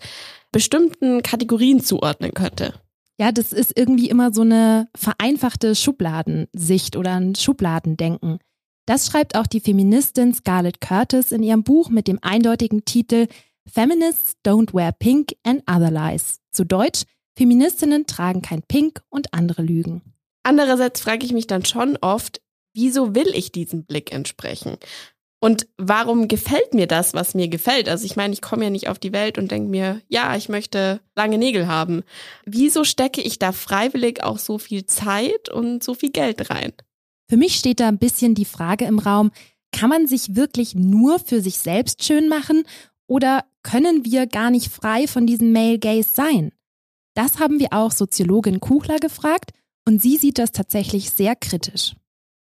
bestimmten 0.52 1.24
Kategorien 1.24 1.82
zuordnen 1.82 2.34
könnte. 2.34 2.74
Ja, 3.18 3.32
das 3.32 3.52
ist 3.52 3.72
irgendwie 3.76 4.10
immer 4.10 4.32
so 4.32 4.42
eine 4.42 4.88
vereinfachte 4.94 5.74
Schubladensicht 5.74 6.96
oder 6.96 7.14
ein 7.14 7.34
Schubladendenken. 7.34 8.38
Das 8.86 9.06
schreibt 9.06 9.36
auch 9.36 9.46
die 9.46 9.60
Feministin 9.60 10.34
Scarlett 10.34 10.80
Curtis 10.80 11.32
in 11.32 11.42
ihrem 11.42 11.64
Buch 11.64 11.88
mit 11.88 12.08
dem 12.08 12.18
eindeutigen 12.22 12.84
Titel 12.84 13.26
Feminists 13.66 14.36
Don't 14.46 14.74
Wear 14.74 14.92
Pink 14.92 15.34
and 15.42 15.62
Other 15.68 15.90
Lies. 15.90 16.40
Zu 16.52 16.64
Deutsch, 16.64 17.02
Feministinnen 17.36 18.06
tragen 18.06 18.42
kein 18.42 18.62
Pink 18.62 19.02
und 19.08 19.34
andere 19.34 19.62
Lügen. 19.62 20.02
Andererseits 20.44 21.00
frage 21.00 21.26
ich 21.26 21.32
mich 21.32 21.48
dann 21.48 21.64
schon 21.64 21.98
oft, 22.00 22.40
wieso 22.74 23.14
will 23.14 23.28
ich 23.34 23.50
diesem 23.50 23.84
Blick 23.84 24.12
entsprechen? 24.12 24.76
Und 25.38 25.66
warum 25.76 26.28
gefällt 26.28 26.72
mir 26.72 26.86
das, 26.86 27.12
was 27.14 27.34
mir 27.34 27.48
gefällt? 27.48 27.88
Also 27.88 28.04
ich 28.06 28.16
meine, 28.16 28.32
ich 28.32 28.40
komme 28.40 28.64
ja 28.64 28.70
nicht 28.70 28.88
auf 28.88 28.98
die 28.98 29.12
Welt 29.12 29.36
und 29.38 29.50
denke 29.50 29.68
mir, 29.68 30.00
ja, 30.08 30.34
ich 30.34 30.48
möchte 30.48 31.00
lange 31.14 31.38
Nägel 31.38 31.68
haben. 31.68 32.02
Wieso 32.46 32.84
stecke 32.84 33.20
ich 33.20 33.38
da 33.38 33.52
freiwillig 33.52 34.22
auch 34.22 34.38
so 34.38 34.58
viel 34.58 34.86
Zeit 34.86 35.50
und 35.50 35.84
so 35.84 35.94
viel 35.94 36.10
Geld 36.10 36.50
rein? 36.50 36.72
Für 37.28 37.36
mich 37.36 37.56
steht 37.56 37.80
da 37.80 37.88
ein 37.88 37.98
bisschen 37.98 38.34
die 38.34 38.44
Frage 38.44 38.86
im 38.86 38.98
Raum, 38.98 39.30
kann 39.72 39.90
man 39.90 40.06
sich 40.06 40.36
wirklich 40.36 40.74
nur 40.74 41.18
für 41.18 41.42
sich 41.42 41.58
selbst 41.58 42.02
schön 42.02 42.28
machen 42.28 42.64
oder 43.06 43.44
können 43.62 44.04
wir 44.04 44.26
gar 44.26 44.50
nicht 44.50 44.68
frei 44.72 45.06
von 45.06 45.26
diesem 45.26 45.52
Male 45.52 45.78
Gaze 45.78 46.08
sein? 46.14 46.52
Das 47.14 47.38
haben 47.38 47.60
wir 47.60 47.72
auch 47.72 47.90
Soziologin 47.90 48.60
Kuchler 48.60 48.98
gefragt 48.98 49.50
und 49.86 50.00
sie 50.00 50.16
sieht 50.16 50.38
das 50.38 50.52
tatsächlich 50.52 51.10
sehr 51.10 51.36
kritisch. 51.36 51.94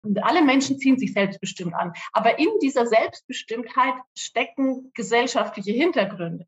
Und 0.05 0.23
alle 0.23 0.43
Menschen 0.43 0.79
ziehen 0.79 0.99
sich 0.99 1.13
selbstbestimmt 1.13 1.75
an. 1.75 1.93
Aber 2.13 2.39
in 2.39 2.49
dieser 2.63 2.87
Selbstbestimmtheit 2.87 3.95
stecken 4.17 4.93
gesellschaftliche 4.95 5.73
Hintergründe. 5.73 6.47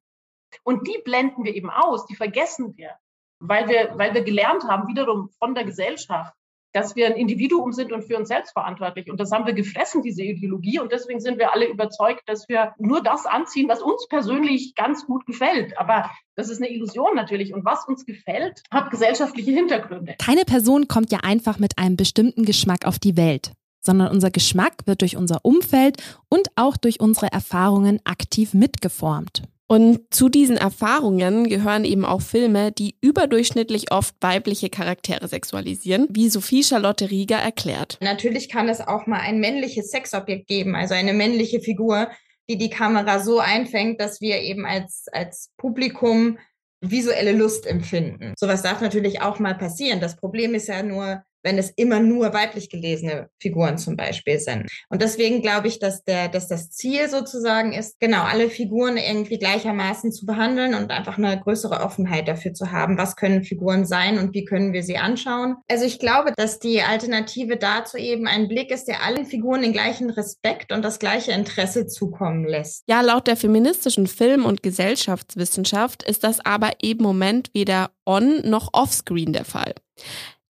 Und 0.62 0.86
die 0.86 1.00
blenden 1.04 1.44
wir 1.44 1.54
eben 1.54 1.70
aus, 1.70 2.06
die 2.06 2.14
vergessen 2.14 2.76
wir, 2.76 2.96
weil 3.40 3.68
wir, 3.68 3.92
weil 3.96 4.14
wir 4.14 4.22
gelernt 4.22 4.64
haben, 4.64 4.88
wiederum 4.88 5.30
von 5.38 5.54
der 5.54 5.64
Gesellschaft, 5.64 6.34
dass 6.76 6.94
wir 6.94 7.06
ein 7.06 7.16
Individuum 7.16 7.72
sind 7.72 7.90
und 7.90 8.04
für 8.04 8.18
uns 8.18 8.28
selbst 8.28 8.52
verantwortlich. 8.52 9.10
Und 9.10 9.18
das 9.18 9.32
haben 9.32 9.46
wir 9.46 9.54
gefressen, 9.54 10.02
diese 10.02 10.22
Ideologie. 10.22 10.78
Und 10.78 10.92
deswegen 10.92 11.20
sind 11.20 11.38
wir 11.38 11.54
alle 11.54 11.66
überzeugt, 11.66 12.28
dass 12.28 12.50
wir 12.50 12.74
nur 12.78 13.02
das 13.02 13.24
anziehen, 13.24 13.66
was 13.66 13.80
uns 13.80 14.06
persönlich 14.08 14.74
ganz 14.74 15.06
gut 15.06 15.24
gefällt. 15.24 15.78
Aber 15.78 16.10
das 16.34 16.50
ist 16.50 16.58
eine 16.58 16.70
Illusion 16.70 17.14
natürlich. 17.14 17.54
Und 17.54 17.64
was 17.64 17.88
uns 17.88 18.04
gefällt, 18.04 18.62
hat 18.70 18.90
gesellschaftliche 18.90 19.52
Hintergründe. 19.52 20.16
Keine 20.18 20.44
Person 20.44 20.86
kommt 20.86 21.10
ja 21.10 21.20
einfach 21.22 21.58
mit 21.58 21.78
einem 21.78 21.96
bestimmten 21.96 22.44
Geschmack 22.44 22.84
auf 22.84 22.98
die 22.98 23.16
Welt 23.16 23.52
sondern 23.86 24.10
unser 24.10 24.32
Geschmack 24.32 24.74
wird 24.86 25.00
durch 25.00 25.16
unser 25.16 25.44
Umfeld 25.44 26.02
und 26.28 26.48
auch 26.56 26.76
durch 26.76 26.98
unsere 26.98 27.30
Erfahrungen 27.30 28.00
aktiv 28.02 28.52
mitgeformt. 28.52 29.44
Und 29.68 30.14
zu 30.14 30.28
diesen 30.28 30.56
Erfahrungen 30.56 31.48
gehören 31.48 31.84
eben 31.84 32.04
auch 32.04 32.22
Filme, 32.22 32.70
die 32.70 32.96
überdurchschnittlich 33.00 33.90
oft 33.90 34.14
weibliche 34.20 34.70
Charaktere 34.70 35.26
sexualisieren, 35.26 36.06
wie 36.10 36.28
Sophie 36.28 36.62
Charlotte 36.62 37.10
Rieger 37.10 37.38
erklärt. 37.38 37.98
Natürlich 38.00 38.48
kann 38.48 38.68
es 38.68 38.80
auch 38.80 39.06
mal 39.06 39.20
ein 39.20 39.40
männliches 39.40 39.90
Sexobjekt 39.90 40.46
geben, 40.46 40.76
also 40.76 40.94
eine 40.94 41.12
männliche 41.12 41.60
Figur, 41.60 42.08
die 42.48 42.58
die 42.58 42.70
Kamera 42.70 43.18
so 43.18 43.40
einfängt, 43.40 44.00
dass 44.00 44.20
wir 44.20 44.40
eben 44.40 44.66
als, 44.66 45.06
als 45.10 45.50
Publikum 45.56 46.38
visuelle 46.80 47.32
Lust 47.32 47.66
empfinden. 47.66 48.34
Sowas 48.38 48.62
darf 48.62 48.80
natürlich 48.80 49.20
auch 49.20 49.40
mal 49.40 49.56
passieren. 49.56 50.00
Das 50.00 50.16
Problem 50.16 50.54
ist 50.54 50.68
ja 50.68 50.84
nur, 50.84 51.24
wenn 51.46 51.56
es 51.58 51.70
immer 51.70 52.00
nur 52.00 52.34
weiblich 52.34 52.68
gelesene 52.68 53.30
Figuren 53.40 53.78
zum 53.78 53.96
Beispiel 53.96 54.38
sind. 54.38 54.68
Und 54.90 55.00
deswegen 55.00 55.40
glaube 55.40 55.68
ich, 55.68 55.78
dass 55.78 56.04
der, 56.04 56.28
dass 56.28 56.48
das 56.48 56.70
Ziel 56.70 57.08
sozusagen 57.08 57.72
ist, 57.72 57.98
genau 58.00 58.24
alle 58.24 58.50
Figuren 58.50 58.96
irgendwie 58.96 59.38
gleichermaßen 59.38 60.12
zu 60.12 60.26
behandeln 60.26 60.74
und 60.74 60.90
einfach 60.90 61.16
eine 61.16 61.40
größere 61.40 61.80
Offenheit 61.80 62.28
dafür 62.28 62.52
zu 62.52 62.72
haben. 62.72 62.98
Was 62.98 63.16
können 63.16 63.44
Figuren 63.44 63.86
sein 63.86 64.18
und 64.18 64.34
wie 64.34 64.44
können 64.44 64.72
wir 64.74 64.82
sie 64.82 64.98
anschauen? 64.98 65.56
Also 65.70 65.84
ich 65.84 65.98
glaube, 65.98 66.32
dass 66.36 66.58
die 66.58 66.82
Alternative 66.82 67.56
dazu 67.56 67.96
eben 67.96 68.26
ein 68.26 68.48
Blick 68.48 68.70
ist, 68.70 68.86
der 68.86 69.02
allen 69.02 69.24
Figuren 69.24 69.62
den 69.62 69.72
gleichen 69.72 70.10
Respekt 70.10 70.72
und 70.72 70.84
das 70.84 70.98
gleiche 70.98 71.32
Interesse 71.32 71.86
zukommen 71.86 72.44
lässt. 72.44 72.82
Ja, 72.88 73.00
laut 73.00 73.26
der 73.26 73.36
feministischen 73.36 74.06
Film- 74.06 74.44
und 74.44 74.62
Gesellschaftswissenschaft 74.62 76.02
ist 76.02 76.24
das 76.24 76.44
aber 76.44 76.72
eben 76.82 76.96
im 76.96 77.04
Moment 77.04 77.50
weder 77.54 77.90
on 78.04 78.40
noch 78.48 78.70
offscreen 78.72 79.32
der 79.32 79.44
Fall. 79.44 79.74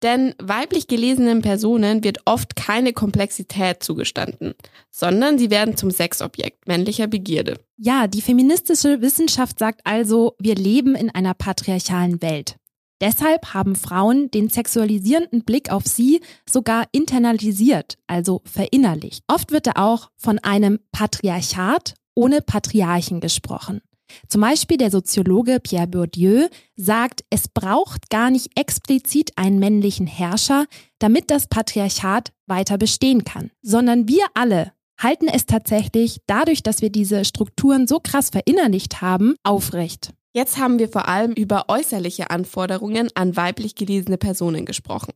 Denn 0.05 0.35
weiblich 0.39 0.87
gelesenen 0.87 1.41
Personen 1.41 2.05
wird 2.05 2.19
oft 2.27 2.57
keine 2.57 2.93
Komplexität 2.93 3.83
zugestanden, 3.83 4.53
sondern 4.91 5.39
sie 5.39 5.51
werden 5.51 5.79
zum 5.79 5.91
Sexobjekt 5.91 6.69
männlicher 6.69 7.07
Begierde. 7.07 7.59
Ja, 7.79 8.07
die 8.07 8.21
feministische 8.21 9.01
Wissenschaft 9.01 9.59
sagt 9.59 9.81
also, 9.85 10.35
wir 10.39 10.57
leben 10.57 10.95
in 10.95 11.09
einer 11.09 11.33
patriarchalen 11.33 12.21
Welt. 12.21 12.57
Deshalb 13.01 13.55
haben 13.55 13.77
Frauen 13.77 14.31
den 14.31 14.51
sexualisierenden 14.51 15.43
Blick 15.43 15.73
auf 15.73 15.87
sie 15.87 16.21
sogar 16.47 16.85
internalisiert, 16.93 17.97
also 18.07 18.43
verinnerlicht. 18.45 19.25
Oft 19.27 19.53
wird 19.53 19.69
da 19.69 19.73
auch 19.77 20.11
von 20.19 20.39
einem 20.39 20.81
Patriarchat 20.93 21.95
ohne 22.15 22.43
Patriarchen 22.43 23.21
gesprochen. 23.21 23.81
Zum 24.29 24.41
Beispiel 24.41 24.77
der 24.77 24.91
Soziologe 24.91 25.61
Pierre 25.61 25.87
Bourdieu 25.87 26.49
sagt, 26.77 27.25
es 27.31 27.49
braucht 27.49 28.11
gar 28.11 28.31
nicht 28.31 28.59
explizit 28.59 29.33
einen 29.37 29.59
männlichen 29.59 30.07
Herrscher, 30.07 30.67
damit 30.99 31.31
das 31.31 31.47
Patriarchat 31.47 32.33
weiter 32.47 32.79
bestehen 32.79 33.25
kann, 33.25 33.51
sondern 33.63 34.09
wir 34.09 34.27
alle 34.35 34.73
halten 34.99 35.29
es 35.29 35.47
tatsächlich 35.47 36.21
dadurch, 36.27 36.63
dass 36.63 36.81
wir 36.81 36.91
diese 36.91 37.25
Strukturen 37.25 37.87
so 37.87 38.01
krass 38.01 38.31
verinnerlicht 38.31 39.01
haben, 39.01 39.35
aufrecht. 39.43 40.13
Jetzt 40.33 40.59
haben 40.59 40.79
wir 40.79 40.89
vor 40.89 41.09
allem 41.09 41.33
über 41.33 41.67
äußerliche 41.69 42.31
Anforderungen 42.31 43.09
an 43.15 43.37
weiblich 43.37 43.75
gelesene 43.75 44.19
Personen 44.19 44.65
gesprochen. 44.65 45.13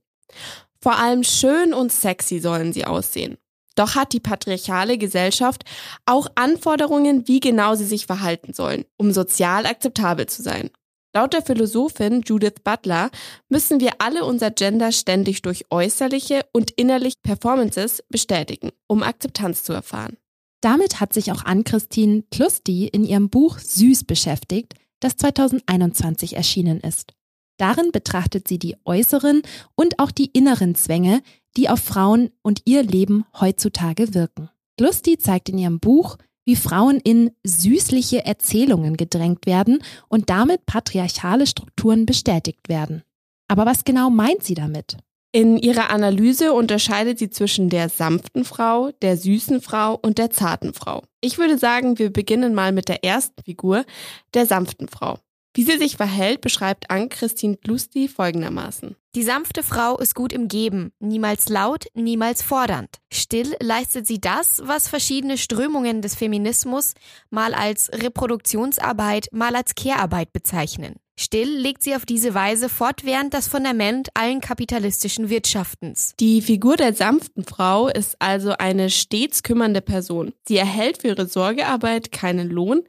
Vor 0.81 0.97
allem 0.97 1.25
schön 1.25 1.75
und 1.75 1.91
sexy 1.91 2.39
sollen 2.39 2.73
sie 2.73 2.85
aussehen. 2.85 3.37
Doch 3.79 3.95
hat 3.95 4.13
die 4.13 4.19
patriarchale 4.19 4.99
Gesellschaft 4.99 5.65
auch 6.05 6.27
Anforderungen, 6.35 7.29
wie 7.29 7.39
genau 7.39 7.77
sie 7.77 7.85
sich 7.85 8.07
verhalten 8.07 8.53
sollen, 8.53 8.85
um 8.97 9.13
sozial 9.13 9.67
akzeptabel 9.67 10.27
zu 10.27 10.43
sein. 10.43 10.71
Laut 11.15 11.33
der 11.33 11.43
Philosophin 11.43 12.23
Judith 12.23 12.61
Butler 12.65 13.11
müssen 13.49 13.79
wir 13.79 13.93
alle 14.01 14.25
unser 14.25 14.51
Gender 14.51 14.91
ständig 14.91 15.43
durch 15.43 15.67
äußerliche 15.71 16.45
und 16.53 16.73
innerliche 16.73 17.19
Performances 17.23 18.03
bestätigen, 18.09 18.73
um 18.89 19.05
Akzeptanz 19.05 19.63
zu 19.63 19.73
erfahren. 19.73 20.17
Damit 20.61 20.99
hat 20.99 21.15
sich 21.15 21.31
auch 21.31 21.45
Ann-Christine 21.45 22.25
Klusti 22.33 22.89
in 22.89 23.05
ihrem 23.05 23.31
Buch 23.31 23.61
Süß 23.61 24.05
beschäftigt, 24.05 24.75
das 24.99 25.17
2021 25.17 26.35
erschienen 26.35 26.81
ist. 26.81 27.15
Darin 27.59 27.93
betrachtet 27.93 28.49
sie 28.49 28.59
die 28.59 28.77
äußeren 28.85 29.43
und 29.75 29.99
auch 29.99 30.11
die 30.11 30.31
inneren 30.33 30.75
Zwänge, 30.75 31.23
die 31.57 31.69
auf 31.69 31.81
Frauen 31.81 32.31
und 32.43 32.63
ihr 32.65 32.83
Leben 32.83 33.25
heutzutage 33.39 34.15
wirken. 34.15 34.49
Lusty 34.81 35.19
zeigt 35.19 35.49
in 35.49 35.59
ihrem 35.59 35.81
Buch, 35.81 36.17
wie 36.45 36.57
Frauen 36.57 36.99
in 36.99 37.33
süßliche 37.45 38.25
Erzählungen 38.25 38.97
gedrängt 38.97 39.45
werden 39.45 39.83
und 40.09 40.31
damit 40.31 40.65
patriarchale 40.65 41.47
Strukturen 41.47 42.07
bestätigt 42.07 42.69
werden. 42.69 43.03
Aber 43.49 43.67
was 43.67 43.85
genau 43.85 44.09
meint 44.09 44.45
sie 44.45 44.55
damit? 44.55 44.97
In 45.31 45.59
ihrer 45.59 45.91
Analyse 45.91 46.55
unterscheidet 46.55 47.19
sie 47.19 47.29
zwischen 47.29 47.69
der 47.69 47.91
sanften 47.91 48.45
Frau, 48.45 48.93
der 49.03 49.19
süßen 49.19 49.61
Frau 49.61 49.99
und 50.01 50.17
der 50.17 50.31
zarten 50.31 50.73
Frau. 50.73 51.03
Ich 51.21 51.37
würde 51.37 51.59
sagen, 51.59 51.99
wir 51.99 52.11
beginnen 52.11 52.55
mal 52.55 52.73
mit 52.73 52.89
der 52.89 53.05
ersten 53.05 53.43
Figur, 53.43 53.85
der 54.33 54.47
sanften 54.47 54.89
Frau. 54.89 55.19
Wie 55.55 55.65
sie 55.65 55.79
sich 55.79 55.97
verhält, 55.97 56.41
beschreibt 56.41 56.91
Ann-Christine 56.91 57.57
Glusti 57.57 58.09
folgendermaßen. 58.09 58.97
Die 59.15 59.23
sanfte 59.23 59.63
Frau 59.63 59.99
ist 59.99 60.15
gut 60.15 60.33
im 60.33 60.47
Geben, 60.47 60.93
niemals 61.01 61.49
laut, 61.49 61.87
niemals 61.95 62.43
fordernd. 62.43 63.01
Still 63.13 63.57
leistet 63.61 64.07
sie 64.07 64.21
das, 64.21 64.63
was 64.65 64.89
verschiedene 64.89 65.39
Strömungen 65.39 66.03
des 66.03 66.15
Feminismus 66.15 66.95
mal 67.31 67.55
als 67.55 67.91
Reproduktionsarbeit, 67.93 69.29
mal 69.33 69.57
als 69.57 69.75
Kehrarbeit 69.75 70.33
bezeichnen. 70.33 70.97
Still 71.21 71.49
legt 71.49 71.83
sie 71.83 71.97
auf 71.97 72.07
diese 72.07 72.33
Weise 72.33 72.69
fortwährend 72.69 73.35
das 73.35 73.49
Fundament 73.49 74.09
allen 74.15 74.41
kapitalistischen 74.41 75.29
Wirtschaftens. 75.29 76.15
Die 76.21 76.41
Figur 76.41 76.77
der 76.77 76.95
sanften 76.95 77.45
Frau 77.45 77.89
ist 77.89 78.15
also 78.21 78.53
eine 78.53 78.89
stets 78.89 79.43
kümmernde 79.43 79.81
Person. 79.81 80.33
Sie 80.47 80.57
erhält 80.57 81.03
für 81.03 81.09
ihre 81.09 81.27
Sorgearbeit 81.27 82.13
keinen 82.13 82.49
Lohn, 82.49 82.83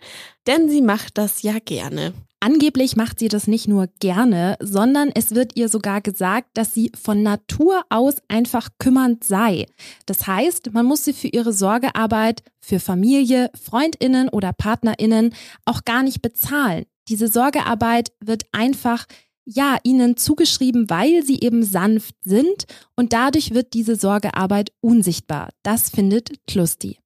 denn 0.45 0.69
sie 0.69 0.83
macht 0.83 1.17
das 1.17 1.41
ja 1.41 1.57
gerne. 1.57 2.13
Angeblich 2.39 2.95
macht 2.95 3.19
sie 3.19 3.27
das 3.29 3.47
nicht 3.47 3.67
nur 3.67 3.87
gerne, 3.99 4.57
sondern 4.61 5.09
es 5.13 5.33
wird 5.33 5.57
ihr 5.57 5.67
sogar 5.67 5.99
gesagt, 5.99 6.49
dass 6.53 6.73
sie 6.73 6.91
von 7.01 7.23
Natur 7.23 7.81
aus 7.89 8.15
einfach 8.27 8.69
kümmernd 8.77 9.23
sei. 9.23 9.65
Das 10.05 10.27
heißt, 10.27 10.71
man 10.71 10.85
muss 10.85 11.03
sie 11.03 11.13
für 11.13 11.27
ihre 11.27 11.51
Sorgearbeit 11.51 12.43
für 12.61 12.79
Familie, 12.79 13.49
Freundinnen 13.59 14.29
oder 14.29 14.53
Partnerinnen 14.53 15.33
auch 15.65 15.83
gar 15.83 16.03
nicht 16.03 16.21
bezahlen. 16.21 16.85
Diese 17.09 17.27
Sorgearbeit 17.27 18.11
wird 18.19 18.43
einfach 18.51 19.05
ja, 19.45 19.77
ihnen 19.83 20.15
zugeschrieben, 20.15 20.89
weil 20.91 21.23
sie 21.23 21.39
eben 21.39 21.63
sanft 21.63 22.15
sind 22.23 22.65
und 22.95 23.13
dadurch 23.13 23.53
wird 23.53 23.73
diese 23.73 23.95
Sorgearbeit 23.95 24.71
unsichtbar. 24.79 25.49
Das 25.63 25.89
findet 25.89 26.45
Klusti. 26.45 26.99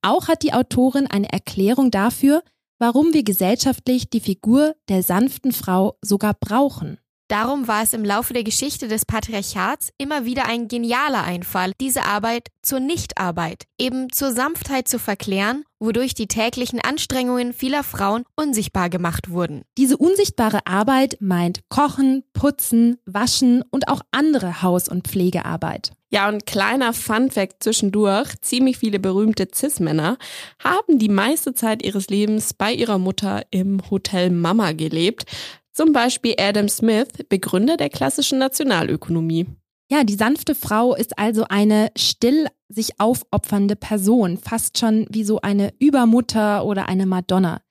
Auch 0.00 0.28
hat 0.28 0.44
die 0.44 0.52
Autorin 0.52 1.08
eine 1.08 1.32
Erklärung 1.32 1.90
dafür, 1.90 2.44
warum 2.78 3.12
wir 3.12 3.24
gesellschaftlich 3.24 4.08
die 4.08 4.20
Figur 4.20 4.76
der 4.88 5.02
sanften 5.02 5.52
Frau 5.52 5.98
sogar 6.00 6.34
brauchen. 6.34 6.98
Darum 7.30 7.68
war 7.68 7.84
es 7.84 7.92
im 7.92 8.04
Laufe 8.04 8.32
der 8.32 8.42
Geschichte 8.42 8.88
des 8.88 9.06
Patriarchats 9.06 9.90
immer 9.98 10.24
wieder 10.24 10.46
ein 10.46 10.66
genialer 10.66 11.22
Einfall, 11.22 11.70
diese 11.80 12.04
Arbeit 12.04 12.48
zur 12.60 12.80
Nichtarbeit, 12.80 13.66
eben 13.78 14.10
zur 14.10 14.32
Sanftheit 14.32 14.88
zu 14.88 14.98
verklären, 14.98 15.62
wodurch 15.78 16.14
die 16.14 16.26
täglichen 16.26 16.80
Anstrengungen 16.80 17.52
vieler 17.52 17.84
Frauen 17.84 18.24
unsichtbar 18.34 18.90
gemacht 18.90 19.30
wurden. 19.30 19.62
Diese 19.78 19.96
unsichtbare 19.96 20.66
Arbeit 20.66 21.18
meint 21.20 21.60
Kochen, 21.68 22.24
Putzen, 22.32 22.98
Waschen 23.06 23.62
und 23.70 23.86
auch 23.86 24.00
andere 24.10 24.62
Haus- 24.62 24.88
und 24.88 25.06
Pflegearbeit. 25.06 25.92
Ja, 26.12 26.28
und 26.28 26.44
kleiner 26.44 26.92
Funfact 26.92 27.62
zwischendurch, 27.62 28.34
ziemlich 28.40 28.78
viele 28.78 28.98
berühmte 28.98 29.46
Cis-Männer 29.54 30.18
haben 30.58 30.98
die 30.98 31.08
meiste 31.08 31.54
Zeit 31.54 31.84
ihres 31.84 32.08
Lebens 32.08 32.52
bei 32.52 32.72
ihrer 32.72 32.98
Mutter 32.98 33.44
im 33.52 33.80
Hotel 33.90 34.30
Mama 34.30 34.72
gelebt. 34.72 35.26
Zum 35.80 35.94
Beispiel 35.94 36.34
Adam 36.38 36.68
Smith, 36.68 37.08
Begründer 37.30 37.78
der 37.78 37.88
klassischen 37.88 38.38
Nationalökonomie. 38.38 39.46
Ja, 39.90 40.04
die 40.04 40.12
sanfte 40.12 40.54
Frau 40.54 40.94
ist 40.94 41.18
also 41.18 41.46
eine 41.48 41.90
still 41.96 42.48
sich 42.68 43.00
aufopfernde 43.00 43.76
Person, 43.76 44.36
fast 44.36 44.76
schon 44.76 45.06
wie 45.08 45.24
so 45.24 45.40
eine 45.40 45.72
Übermutter 45.78 46.66
oder 46.66 46.86
eine 46.90 47.06
Madonna. 47.06 47.62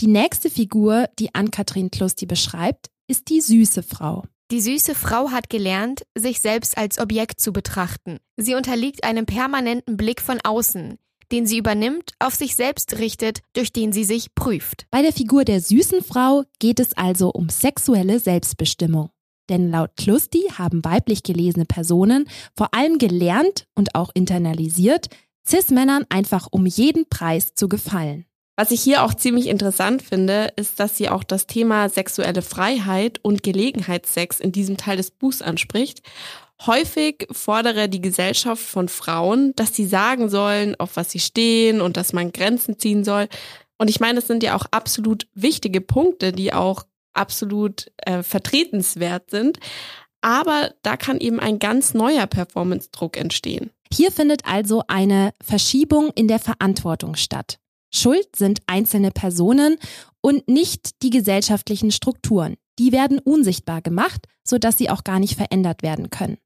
Die 0.00 0.08
nächste 0.08 0.50
Figur, 0.50 1.08
die 1.18 1.34
Ann-Kathrin 1.34 1.90
Klusti 1.90 2.26
beschreibt, 2.26 2.90
ist 3.08 3.30
die 3.30 3.40
süße 3.40 3.82
Frau. 3.82 4.24
Die 4.50 4.60
süße 4.60 4.94
Frau 4.94 5.30
hat 5.30 5.48
gelernt, 5.48 6.02
sich 6.14 6.40
selbst 6.40 6.76
als 6.76 6.98
Objekt 6.98 7.40
zu 7.40 7.54
betrachten. 7.54 8.18
Sie 8.36 8.54
unterliegt 8.54 9.04
einem 9.04 9.24
permanenten 9.24 9.96
Blick 9.96 10.20
von 10.20 10.38
außen, 10.44 10.98
den 11.32 11.46
sie 11.46 11.58
übernimmt, 11.58 12.12
auf 12.18 12.34
sich 12.34 12.56
selbst 12.56 12.98
richtet, 12.98 13.40
durch 13.54 13.72
den 13.72 13.92
sie 13.92 14.04
sich 14.04 14.34
prüft. 14.34 14.86
Bei 14.90 15.02
der 15.02 15.12
Figur 15.12 15.44
der 15.44 15.60
süßen 15.60 16.02
Frau 16.02 16.44
geht 16.58 16.80
es 16.80 16.96
also 16.96 17.30
um 17.30 17.48
sexuelle 17.48 18.18
Selbstbestimmung. 18.18 19.10
Denn 19.48 19.70
laut 19.70 19.90
Klusti 19.96 20.42
haben 20.56 20.84
weiblich 20.84 21.22
gelesene 21.22 21.66
Personen 21.66 22.28
vor 22.56 22.72
allem 22.72 22.98
gelernt 22.98 23.66
und 23.74 23.94
auch 23.94 24.10
internalisiert, 24.14 25.08
Cis-Männern 25.46 26.06
einfach 26.08 26.48
um 26.50 26.64
jeden 26.64 27.08
Preis 27.08 27.54
zu 27.54 27.68
gefallen. 27.68 28.24
Was 28.56 28.70
ich 28.70 28.80
hier 28.80 29.02
auch 29.02 29.14
ziemlich 29.14 29.48
interessant 29.48 30.00
finde, 30.00 30.52
ist, 30.56 30.78
dass 30.78 30.96
sie 30.96 31.08
auch 31.08 31.24
das 31.24 31.46
Thema 31.46 31.88
sexuelle 31.88 32.40
Freiheit 32.40 33.18
und 33.22 33.42
Gelegenheitssex 33.42 34.38
in 34.38 34.52
diesem 34.52 34.76
Teil 34.76 34.96
des 34.96 35.10
Buchs 35.10 35.42
anspricht 35.42 36.02
Häufig 36.62 37.26
fordere 37.32 37.88
die 37.88 38.00
Gesellschaft 38.00 38.62
von 38.62 38.88
Frauen, 38.88 39.54
dass 39.56 39.74
sie 39.74 39.86
sagen 39.86 40.28
sollen, 40.28 40.78
auf 40.78 40.96
was 40.96 41.10
sie 41.10 41.18
stehen 41.18 41.80
und 41.80 41.96
dass 41.96 42.12
man 42.12 42.32
Grenzen 42.32 42.78
ziehen 42.78 43.04
soll. 43.04 43.28
Und 43.76 43.90
ich 43.90 44.00
meine, 44.00 44.16
das 44.16 44.28
sind 44.28 44.42
ja 44.42 44.56
auch 44.56 44.66
absolut 44.70 45.26
wichtige 45.34 45.80
Punkte, 45.80 46.32
die 46.32 46.52
auch 46.52 46.84
absolut 47.12 47.90
äh, 47.98 48.22
vertretenswert 48.22 49.30
sind. 49.30 49.58
Aber 50.20 50.72
da 50.82 50.96
kann 50.96 51.18
eben 51.18 51.38
ein 51.38 51.58
ganz 51.58 51.92
neuer 51.92 52.26
Performance-Druck 52.26 53.16
entstehen. 53.16 53.70
Hier 53.92 54.10
findet 54.10 54.46
also 54.46 54.82
eine 54.88 55.34
Verschiebung 55.42 56.10
in 56.14 56.28
der 56.28 56.38
Verantwortung 56.38 57.14
statt. 57.14 57.58
Schuld 57.92 58.34
sind 58.34 58.60
einzelne 58.66 59.10
Personen 59.10 59.76
und 60.20 60.48
nicht 60.48 61.02
die 61.02 61.10
gesellschaftlichen 61.10 61.90
Strukturen. 61.90 62.56
Die 62.78 62.90
werden 62.90 63.18
unsichtbar 63.18 63.82
gemacht, 63.82 64.26
sodass 64.42 64.78
sie 64.78 64.90
auch 64.90 65.04
gar 65.04 65.20
nicht 65.20 65.36
verändert 65.36 65.82
werden 65.82 66.10
können. 66.10 66.38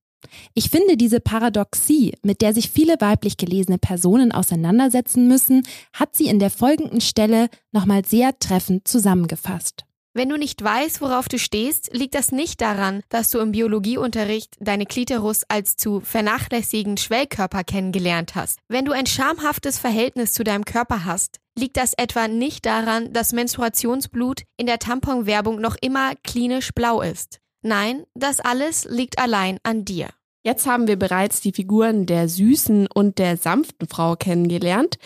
Ich 0.55 0.71
finde 0.71 0.97
diese 0.97 1.21
Paradoxie, 1.21 2.15
mit 2.23 2.43
der 2.43 2.55
sich 2.55 2.71
viele 2.71 2.97
weiblich 3.01 3.37
gelesene 3.37 3.79
Personen 3.79 4.33
auseinandersetzen 4.33 5.29
müssen, 5.29 5.67
hat 5.93 6.17
sie 6.17 6.27
in 6.27 6.39
der 6.39 6.51
folgenden 6.51 7.01
Stelle 7.01 7.49
nochmal 7.73 8.05
sehr 8.05 8.39
treffend 8.39 8.89
zusammengefasst. 8.89 9.85
Wenn 10.15 10.31
du 10.31 10.37
nicht 10.37 10.65
weißt, 10.65 11.01
worauf 11.01 11.29
du 11.29 11.39
stehst, 11.39 11.95
liegt 11.95 12.17
das 12.17 12.33
nicht 12.33 12.61
daran, 12.61 13.03
dass 13.09 13.31
du 13.31 13.39
im 13.39 13.53
Biologieunterricht 13.53 14.57
deine 14.59 14.85
Klitoris 14.85 15.45
als 15.49 15.77
zu 15.77 16.01
vernachlässigen 16.01 16.97
Schwellkörper 16.97 17.63
kennengelernt 17.63 18.35
hast. 18.35 18.59
Wenn 18.69 18.85
du 18.85 18.91
ein 18.91 19.07
schamhaftes 19.07 19.79
Verhältnis 19.79 20.33
zu 20.33 20.43
deinem 20.43 20.65
Körper 20.65 21.05
hast, 21.05 21.39
liegt 21.57 21.77
das 21.77 21.93
etwa 21.97 22.27
nicht 22.27 22.67
daran, 22.67 23.13
dass 23.13 23.33
Menstruationsblut 23.33 24.43
in 24.57 24.67
der 24.67 24.81
Tamponwerbung 24.81 25.61
noch 25.61 25.77
immer 25.81 26.15
klinisch 26.25 26.73
blau 26.75 27.01
ist. 27.01 27.39
Nein, 27.69 28.07
das 28.15 28.41
alles 28.41 28.87
liegt 28.87 29.19
allein 29.19 29.59
an 29.63 29.85
dir. 29.85 30.09
Jetzt 30.43 30.67
haben 30.67 30.87
wir 30.87 30.97
bereits 30.97 31.43
die 31.43 31.53
Figuren 31.53 32.07
der 32.07 32.27
süßen 32.27 32.87
und 32.87 33.19
der 33.19 33.37
sanften 33.37 33.87
Frau 33.87 34.17
kennengelernt. 34.17 34.97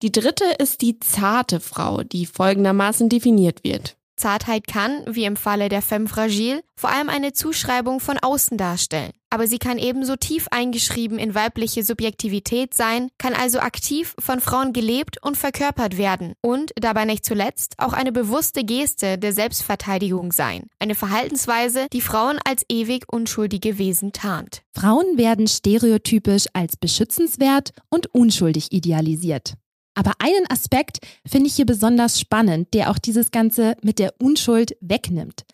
Die 0.00 0.10
dritte 0.10 0.46
ist 0.58 0.80
die 0.80 1.00
zarte 1.00 1.60
Frau, 1.60 2.02
die 2.04 2.24
folgendermaßen 2.24 3.10
definiert 3.10 3.62
wird. 3.62 3.97
Zartheit 4.18 4.66
kann, 4.66 5.02
wie 5.06 5.24
im 5.24 5.36
Falle 5.36 5.68
der 5.68 5.82
Femme 5.82 6.08
Fragile, 6.08 6.60
vor 6.76 6.90
allem 6.90 7.08
eine 7.08 7.32
Zuschreibung 7.32 8.00
von 8.00 8.18
außen 8.18 8.58
darstellen. 8.58 9.12
Aber 9.30 9.46
sie 9.46 9.58
kann 9.58 9.78
ebenso 9.78 10.16
tief 10.16 10.46
eingeschrieben 10.50 11.18
in 11.18 11.34
weibliche 11.34 11.84
Subjektivität 11.84 12.72
sein, 12.72 13.08
kann 13.18 13.34
also 13.34 13.60
aktiv 13.60 14.14
von 14.18 14.40
Frauen 14.40 14.72
gelebt 14.72 15.22
und 15.22 15.36
verkörpert 15.36 15.98
werden 15.98 16.32
und 16.40 16.72
dabei 16.76 17.04
nicht 17.04 17.24
zuletzt 17.24 17.74
auch 17.78 17.92
eine 17.92 18.12
bewusste 18.12 18.64
Geste 18.64 19.18
der 19.18 19.32
Selbstverteidigung 19.32 20.32
sein. 20.32 20.68
Eine 20.78 20.94
Verhaltensweise, 20.94 21.88
die 21.92 22.00
Frauen 22.00 22.38
als 22.44 22.62
ewig 22.68 23.04
unschuldige 23.12 23.78
Wesen 23.78 24.12
tarnt. 24.12 24.62
Frauen 24.74 25.18
werden 25.18 25.46
stereotypisch 25.46 26.46
als 26.54 26.76
beschützenswert 26.76 27.72
und 27.90 28.14
unschuldig 28.14 28.72
idealisiert. 28.72 29.54
Aber 29.98 30.12
einen 30.20 30.48
Aspekt 30.48 31.00
finde 31.26 31.48
ich 31.48 31.56
hier 31.56 31.66
besonders 31.66 32.20
spannend, 32.20 32.72
der 32.72 32.88
auch 32.90 32.98
dieses 32.98 33.32
Ganze 33.32 33.76
mit 33.82 33.98
der 33.98 34.14
Unschuld 34.22 34.76
wegnimmt. 34.80 35.44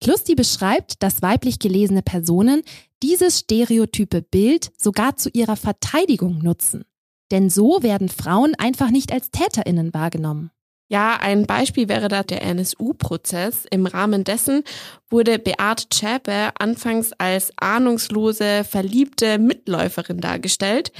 Klusti 0.00 0.34
beschreibt, 0.34 1.02
dass 1.02 1.20
weiblich 1.20 1.58
gelesene 1.58 2.00
Personen 2.00 2.62
dieses 3.02 3.40
stereotype 3.40 4.22
Bild 4.22 4.72
sogar 4.78 5.16
zu 5.16 5.28
ihrer 5.28 5.56
Verteidigung 5.56 6.38
nutzen. 6.38 6.86
Denn 7.30 7.50
so 7.50 7.82
werden 7.82 8.08
Frauen 8.08 8.54
einfach 8.54 8.88
nicht 8.88 9.12
als 9.12 9.30
Täterinnen 9.32 9.92
wahrgenommen. 9.92 10.50
Ja, 10.88 11.18
ein 11.20 11.44
Beispiel 11.44 11.90
wäre 11.90 12.08
da 12.08 12.22
der 12.22 12.40
NSU-Prozess. 12.40 13.66
Im 13.70 13.84
Rahmen 13.84 14.24
dessen 14.24 14.64
wurde 15.10 15.38
Beate 15.38 15.90
Zschäpe 15.90 16.52
anfangs 16.58 17.12
als 17.18 17.52
ahnungslose, 17.58 18.64
verliebte 18.64 19.38
Mitläuferin 19.38 20.22
dargestellt. 20.22 20.90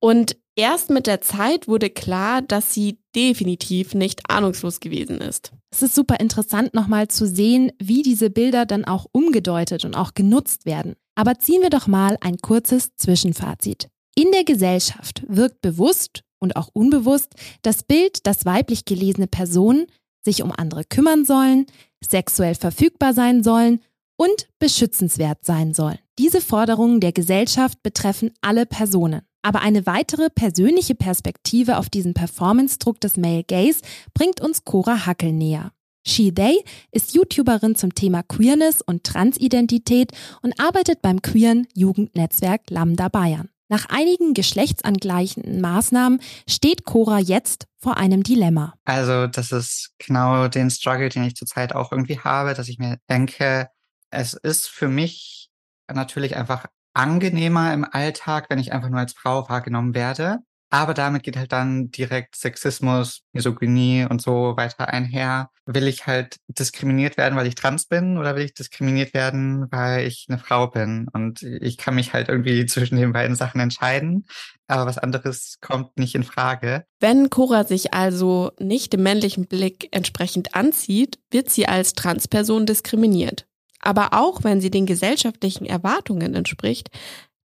Und 0.00 0.36
Erst 0.54 0.90
mit 0.90 1.06
der 1.06 1.22
Zeit 1.22 1.66
wurde 1.66 1.88
klar, 1.88 2.42
dass 2.42 2.74
sie 2.74 2.98
definitiv 3.16 3.94
nicht 3.94 4.28
ahnungslos 4.28 4.80
gewesen 4.80 5.18
ist. 5.22 5.52
Es 5.70 5.80
ist 5.80 5.94
super 5.94 6.20
interessant 6.20 6.74
nochmal 6.74 7.08
zu 7.08 7.26
sehen, 7.26 7.72
wie 7.82 8.02
diese 8.02 8.28
Bilder 8.28 8.66
dann 8.66 8.84
auch 8.84 9.06
umgedeutet 9.12 9.86
und 9.86 9.94
auch 9.96 10.12
genutzt 10.12 10.66
werden. 10.66 10.94
Aber 11.14 11.38
ziehen 11.38 11.62
wir 11.62 11.70
doch 11.70 11.86
mal 11.86 12.18
ein 12.20 12.36
kurzes 12.36 12.94
Zwischenfazit. 12.96 13.88
In 14.14 14.30
der 14.30 14.44
Gesellschaft 14.44 15.22
wirkt 15.26 15.62
bewusst 15.62 16.22
und 16.38 16.56
auch 16.56 16.68
unbewusst 16.74 17.34
das 17.62 17.82
Bild, 17.82 18.26
dass 18.26 18.44
weiblich 18.44 18.84
gelesene 18.84 19.28
Personen 19.28 19.86
sich 20.22 20.42
um 20.42 20.52
andere 20.52 20.84
kümmern 20.84 21.24
sollen, 21.24 21.64
sexuell 22.04 22.54
verfügbar 22.54 23.14
sein 23.14 23.42
sollen 23.42 23.80
und 24.16 24.48
beschützenswert 24.58 25.44
sein 25.44 25.72
sollen. 25.72 25.98
Diese 26.18 26.42
Forderungen 26.42 27.00
der 27.00 27.12
Gesellschaft 27.12 27.82
betreffen 27.82 28.32
alle 28.42 28.66
Personen. 28.66 29.22
Aber 29.42 29.60
eine 29.60 29.86
weitere 29.86 30.30
persönliche 30.30 30.94
Perspektive 30.94 31.78
auf 31.78 31.90
diesen 31.90 32.14
Performance-Druck 32.14 33.00
des 33.00 33.16
Male 33.16 33.44
Gaze 33.44 33.80
bringt 34.14 34.40
uns 34.40 34.64
Cora 34.64 35.06
Hackel 35.06 35.32
näher. 35.32 35.72
She 36.04 36.32
They 36.32 36.64
ist 36.90 37.14
YouTuberin 37.14 37.76
zum 37.76 37.94
Thema 37.94 38.22
Queerness 38.22 38.82
und 38.82 39.04
Transidentität 39.04 40.12
und 40.42 40.58
arbeitet 40.58 41.00
beim 41.00 41.22
queeren 41.22 41.66
Jugendnetzwerk 41.74 42.70
Lambda 42.70 43.08
Bayern. 43.08 43.48
Nach 43.68 43.86
einigen 43.88 44.34
geschlechtsangleichenden 44.34 45.60
Maßnahmen 45.60 46.20
steht 46.46 46.84
Cora 46.84 47.18
jetzt 47.18 47.66
vor 47.78 47.96
einem 47.96 48.22
Dilemma. 48.22 48.74
Also 48.84 49.26
das 49.26 49.50
ist 49.50 49.94
genau 49.98 50.48
den 50.48 50.70
Struggle, 50.70 51.08
den 51.08 51.24
ich 51.24 51.36
zurzeit 51.36 51.74
auch 51.74 51.90
irgendwie 51.90 52.18
habe, 52.18 52.54
dass 52.54 52.68
ich 52.68 52.78
mir 52.78 52.98
denke, 53.08 53.68
es 54.10 54.34
ist 54.34 54.68
für 54.68 54.88
mich 54.88 55.50
natürlich 55.90 56.36
einfach 56.36 56.66
angenehmer 56.94 57.72
im 57.72 57.84
Alltag, 57.84 58.46
wenn 58.48 58.58
ich 58.58 58.72
einfach 58.72 58.88
nur 58.88 59.00
als 59.00 59.12
Frau 59.12 59.48
wahrgenommen 59.48 59.94
werde. 59.94 60.38
Aber 60.72 60.94
damit 60.94 61.22
geht 61.22 61.36
halt 61.36 61.52
dann 61.52 61.90
direkt 61.90 62.34
Sexismus, 62.34 63.20
Misogynie 63.34 64.06
und 64.08 64.22
so 64.22 64.56
weiter 64.56 64.88
einher. 64.88 65.50
Will 65.66 65.86
ich 65.86 66.06
halt 66.06 66.36
diskriminiert 66.48 67.18
werden, 67.18 67.36
weil 67.36 67.46
ich 67.46 67.56
trans 67.56 67.84
bin 67.84 68.16
oder 68.16 68.34
will 68.34 68.44
ich 68.44 68.54
diskriminiert 68.54 69.12
werden, 69.12 69.66
weil 69.70 70.06
ich 70.06 70.24
eine 70.30 70.38
Frau 70.38 70.68
bin? 70.68 71.08
Und 71.12 71.42
ich 71.42 71.76
kann 71.76 71.94
mich 71.94 72.14
halt 72.14 72.30
irgendwie 72.30 72.64
zwischen 72.66 72.96
den 72.96 73.12
beiden 73.12 73.36
Sachen 73.36 73.60
entscheiden. 73.60 74.24
Aber 74.66 74.86
was 74.86 74.96
anderes 74.96 75.58
kommt 75.60 75.98
nicht 75.98 76.14
in 76.14 76.22
Frage. 76.22 76.86
Wenn 77.00 77.28
Cora 77.28 77.64
sich 77.64 77.92
also 77.92 78.52
nicht 78.58 78.94
dem 78.94 79.02
männlichen 79.02 79.46
Blick 79.48 79.88
entsprechend 79.90 80.54
anzieht, 80.54 81.18
wird 81.30 81.50
sie 81.50 81.68
als 81.68 81.92
Transperson 81.92 82.64
diskriminiert. 82.64 83.46
Aber 83.82 84.14
auch 84.14 84.42
wenn 84.44 84.60
sie 84.60 84.70
den 84.70 84.86
gesellschaftlichen 84.86 85.66
Erwartungen 85.66 86.34
entspricht, 86.34 86.88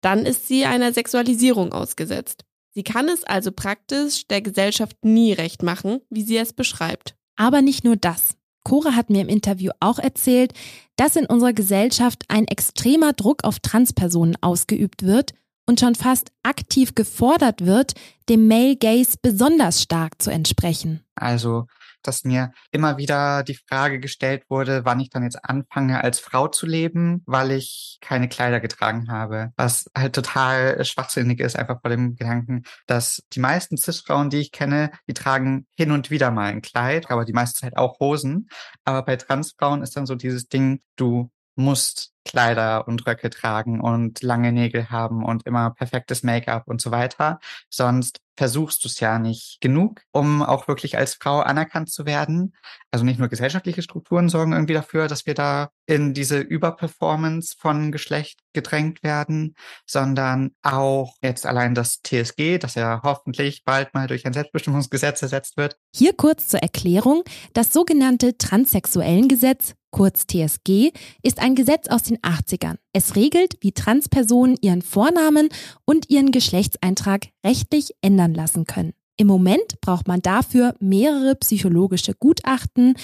dann 0.02 0.26
ist 0.26 0.46
sie 0.46 0.66
einer 0.66 0.92
Sexualisierung 0.92 1.72
ausgesetzt. 1.72 2.44
Sie 2.74 2.82
kann 2.82 3.08
es 3.08 3.24
also 3.24 3.52
praktisch 3.52 4.26
der 4.26 4.42
Gesellschaft 4.42 4.96
nie 5.02 5.32
recht 5.32 5.62
machen, 5.62 6.00
wie 6.10 6.22
sie 6.22 6.36
es 6.36 6.52
beschreibt. 6.52 7.14
Aber 7.36 7.62
nicht 7.62 7.84
nur 7.84 7.96
das. 7.96 8.36
Cora 8.64 8.96
hat 8.96 9.10
mir 9.10 9.22
im 9.22 9.28
Interview 9.28 9.70
auch 9.80 9.98
erzählt, 9.98 10.52
dass 10.96 11.16
in 11.16 11.26
unserer 11.26 11.52
Gesellschaft 11.52 12.24
ein 12.28 12.48
extremer 12.48 13.12
Druck 13.12 13.44
auf 13.44 13.60
Transpersonen 13.60 14.36
ausgeübt 14.40 15.04
wird 15.04 15.32
und 15.66 15.80
schon 15.80 15.94
fast 15.94 16.32
aktiv 16.42 16.94
gefordert 16.94 17.64
wird, 17.64 17.92
dem 18.28 18.48
Male 18.48 18.76
Gaze 18.76 19.18
besonders 19.20 19.82
stark 19.82 20.20
zu 20.20 20.30
entsprechen. 20.30 21.04
Also 21.14 21.66
dass 22.06 22.24
mir 22.24 22.52
immer 22.70 22.96
wieder 22.96 23.42
die 23.42 23.58
Frage 23.68 24.00
gestellt 24.00 24.44
wurde, 24.48 24.84
wann 24.84 25.00
ich 25.00 25.10
dann 25.10 25.22
jetzt 25.22 25.44
anfange, 25.44 26.02
als 26.02 26.20
Frau 26.20 26.48
zu 26.48 26.66
leben, 26.66 27.22
weil 27.26 27.50
ich 27.50 27.98
keine 28.00 28.28
Kleider 28.28 28.60
getragen 28.60 29.10
habe. 29.10 29.52
Was 29.56 29.90
halt 29.96 30.14
total 30.14 30.84
schwachsinnig 30.84 31.40
ist, 31.40 31.56
einfach 31.56 31.80
vor 31.80 31.90
dem 31.90 32.16
Gedanken, 32.16 32.62
dass 32.86 33.22
die 33.32 33.40
meisten 33.40 33.76
Cis-Frauen, 33.76 34.30
die 34.30 34.38
ich 34.38 34.52
kenne, 34.52 34.90
die 35.08 35.14
tragen 35.14 35.66
hin 35.76 35.90
und 35.90 36.10
wieder 36.10 36.30
mal 36.30 36.50
ein 36.50 36.62
Kleid, 36.62 37.10
aber 37.10 37.24
die 37.24 37.32
meiste 37.32 37.60
Zeit 37.60 37.76
auch 37.76 37.98
Hosen. 38.00 38.48
Aber 38.84 39.02
bei 39.02 39.16
Transfrauen 39.16 39.82
ist 39.82 39.96
dann 39.96 40.06
so 40.06 40.14
dieses 40.14 40.48
Ding, 40.48 40.80
du 40.96 41.30
musst 41.56 42.13
Kleider 42.24 42.88
und 42.88 43.06
Röcke 43.06 43.30
tragen 43.30 43.80
und 43.80 44.22
lange 44.22 44.52
Nägel 44.52 44.90
haben 44.90 45.24
und 45.24 45.46
immer 45.46 45.70
perfektes 45.70 46.22
Make-up 46.22 46.66
und 46.66 46.80
so 46.80 46.90
weiter. 46.90 47.38
Sonst 47.70 48.20
versuchst 48.36 48.84
du 48.84 48.88
es 48.88 49.00
ja 49.00 49.18
nicht 49.18 49.60
genug, 49.60 50.02
um 50.12 50.42
auch 50.42 50.66
wirklich 50.66 50.96
als 50.98 51.14
Frau 51.14 51.40
anerkannt 51.40 51.90
zu 51.90 52.06
werden. 52.06 52.54
Also 52.90 53.04
nicht 53.04 53.18
nur 53.18 53.28
gesellschaftliche 53.28 53.82
Strukturen 53.82 54.28
sorgen 54.28 54.52
irgendwie 54.52 54.74
dafür, 54.74 55.08
dass 55.08 55.26
wir 55.26 55.34
da 55.34 55.70
in 55.86 56.14
diese 56.14 56.40
Überperformance 56.40 57.54
von 57.58 57.92
Geschlecht 57.92 58.40
gedrängt 58.52 59.02
werden, 59.02 59.54
sondern 59.86 60.52
auch 60.62 61.16
jetzt 61.22 61.46
allein 61.46 61.74
das 61.74 62.00
TSG, 62.02 62.58
das 62.58 62.74
ja 62.74 63.00
hoffentlich 63.02 63.64
bald 63.64 63.94
mal 63.94 64.06
durch 64.06 64.26
ein 64.26 64.32
Selbstbestimmungsgesetz 64.32 65.22
ersetzt 65.22 65.56
wird. 65.56 65.76
Hier 65.94 66.14
kurz 66.14 66.48
zur 66.48 66.60
Erklärung. 66.60 67.22
Das 67.52 67.72
sogenannte 67.72 68.36
Transsexuellengesetz 68.36 69.74
kurz 69.94 70.26
TSG, 70.26 70.90
ist 71.22 71.38
ein 71.38 71.54
Gesetz 71.54 71.86
aus 71.86 72.02
den 72.02 72.13
80ern. 72.18 72.76
Es 72.92 73.16
regelt, 73.16 73.56
wie 73.60 73.72
Transpersonen 73.72 74.56
ihren 74.60 74.82
Vornamen 74.82 75.48
und 75.84 76.10
ihren 76.10 76.32
Geschlechtseintrag 76.32 77.28
rechtlich 77.44 77.94
ändern 78.00 78.34
lassen 78.34 78.64
können. 78.64 78.92
Im 79.16 79.28
Moment 79.28 79.80
braucht 79.80 80.08
man 80.08 80.22
dafür 80.22 80.74
mehrere 80.80 81.36
psychologische 81.36 82.14
Gutachten, 82.14 82.94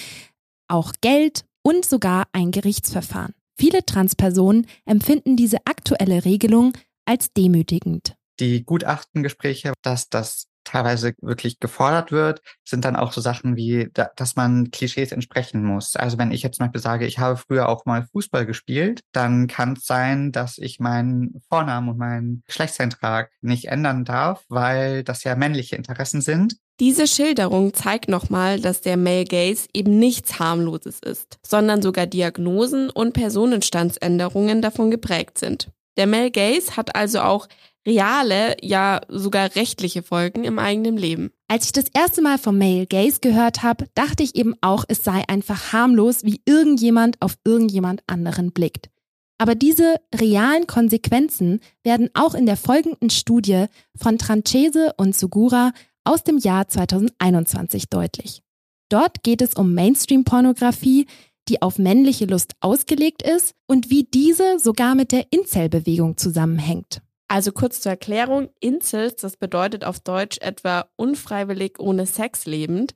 auch 0.67 0.93
Geld 1.01 1.45
und 1.63 1.85
sogar 1.85 2.27
ein 2.33 2.51
Gerichtsverfahren. 2.51 3.33
Viele 3.57 3.85
Transpersonen 3.85 4.67
empfinden 4.85 5.37
diese 5.37 5.57
aktuelle 5.65 6.25
Regelung 6.25 6.73
als 7.05 7.31
demütigend. 7.33 8.15
Die 8.39 8.63
Gutachtengespräche, 8.65 9.73
dass 9.83 10.09
das 10.09 10.47
teilweise 10.63 11.13
wirklich 11.21 11.59
gefordert 11.59 12.11
wird, 12.11 12.41
sind 12.63 12.85
dann 12.85 12.95
auch 12.95 13.11
so 13.11 13.21
Sachen 13.21 13.55
wie, 13.55 13.89
dass 13.93 14.35
man 14.35 14.71
Klischees 14.71 15.11
entsprechen 15.11 15.63
muss. 15.63 15.95
Also 15.95 16.17
wenn 16.17 16.31
ich 16.31 16.43
jetzt 16.43 16.57
zum 16.57 16.67
Beispiel 16.67 16.81
sage, 16.81 17.05
ich 17.05 17.19
habe 17.19 17.37
früher 17.37 17.69
auch 17.69 17.85
mal 17.85 18.07
Fußball 18.11 18.45
gespielt, 18.45 19.01
dann 19.11 19.47
kann 19.47 19.73
es 19.73 19.85
sein, 19.85 20.31
dass 20.31 20.57
ich 20.57 20.79
meinen 20.79 21.41
Vornamen 21.49 21.89
und 21.89 21.97
meinen 21.97 22.43
Geschlechtseintrag 22.47 23.31
nicht 23.41 23.65
ändern 23.65 24.05
darf, 24.05 24.43
weil 24.49 25.03
das 25.03 25.23
ja 25.23 25.35
männliche 25.35 25.75
Interessen 25.75 26.21
sind. 26.21 26.55
Diese 26.79 27.05
Schilderung 27.05 27.75
zeigt 27.75 28.09
nochmal, 28.09 28.59
dass 28.59 28.81
der 28.81 28.97
Male 28.97 29.25
Gaze 29.25 29.67
eben 29.73 29.99
nichts 29.99 30.39
harmloses 30.39 30.99
ist, 30.99 31.37
sondern 31.45 31.83
sogar 31.83 32.07
Diagnosen 32.07 32.89
und 32.89 33.13
Personenstandsänderungen 33.13 34.63
davon 34.63 34.89
geprägt 34.89 35.37
sind. 35.37 35.69
Der 35.97 36.07
Male 36.07 36.31
Gaze 36.31 36.77
hat 36.77 36.95
also 36.95 37.19
auch 37.19 37.47
reale, 37.85 38.55
ja 38.61 39.01
sogar 39.07 39.55
rechtliche 39.55 40.03
Folgen 40.03 40.43
im 40.43 40.59
eigenen 40.59 40.97
Leben. 40.97 41.31
Als 41.47 41.65
ich 41.65 41.71
das 41.71 41.85
erste 41.93 42.21
Mal 42.21 42.37
vom 42.37 42.57
Male 42.57 42.87
Gaze 42.87 43.19
gehört 43.21 43.63
habe, 43.63 43.87
dachte 43.95 44.23
ich 44.23 44.35
eben 44.35 44.55
auch, 44.61 44.85
es 44.87 45.03
sei 45.03 45.23
einfach 45.27 45.73
harmlos, 45.73 46.23
wie 46.23 46.41
irgendjemand 46.45 47.21
auf 47.21 47.35
irgendjemand 47.43 48.03
anderen 48.07 48.51
blickt. 48.51 48.89
Aber 49.37 49.55
diese 49.55 49.95
realen 50.13 50.67
Konsequenzen 50.67 51.61
werden 51.83 52.09
auch 52.13 52.35
in 52.35 52.45
der 52.45 52.57
folgenden 52.57 53.09
Studie 53.09 53.65
von 53.95 54.19
Tranchese 54.19 54.93
und 54.97 55.15
Sugura 55.15 55.71
aus 56.03 56.23
dem 56.23 56.37
Jahr 56.37 56.67
2021 56.67 57.89
deutlich. 57.89 58.43
Dort 58.89 59.23
geht 59.23 59.41
es 59.41 59.55
um 59.55 59.73
Mainstream-Pornografie, 59.73 61.07
die 61.47 61.61
auf 61.61 61.79
männliche 61.79 62.25
Lust 62.25 62.53
ausgelegt 62.59 63.23
ist 63.23 63.55
und 63.65 63.89
wie 63.89 64.03
diese 64.03 64.59
sogar 64.59 64.93
mit 64.93 65.11
der 65.11 65.25
Incel-Bewegung 65.31 66.17
zusammenhängt. 66.17 67.01
Also 67.31 67.53
kurz 67.53 67.79
zur 67.79 67.91
Erklärung, 67.93 68.49
Incels, 68.59 69.15
das 69.15 69.37
bedeutet 69.37 69.85
auf 69.85 70.01
Deutsch 70.01 70.37
etwa 70.41 70.89
unfreiwillig 70.97 71.79
ohne 71.79 72.05
Sex 72.05 72.45
lebend. 72.45 72.93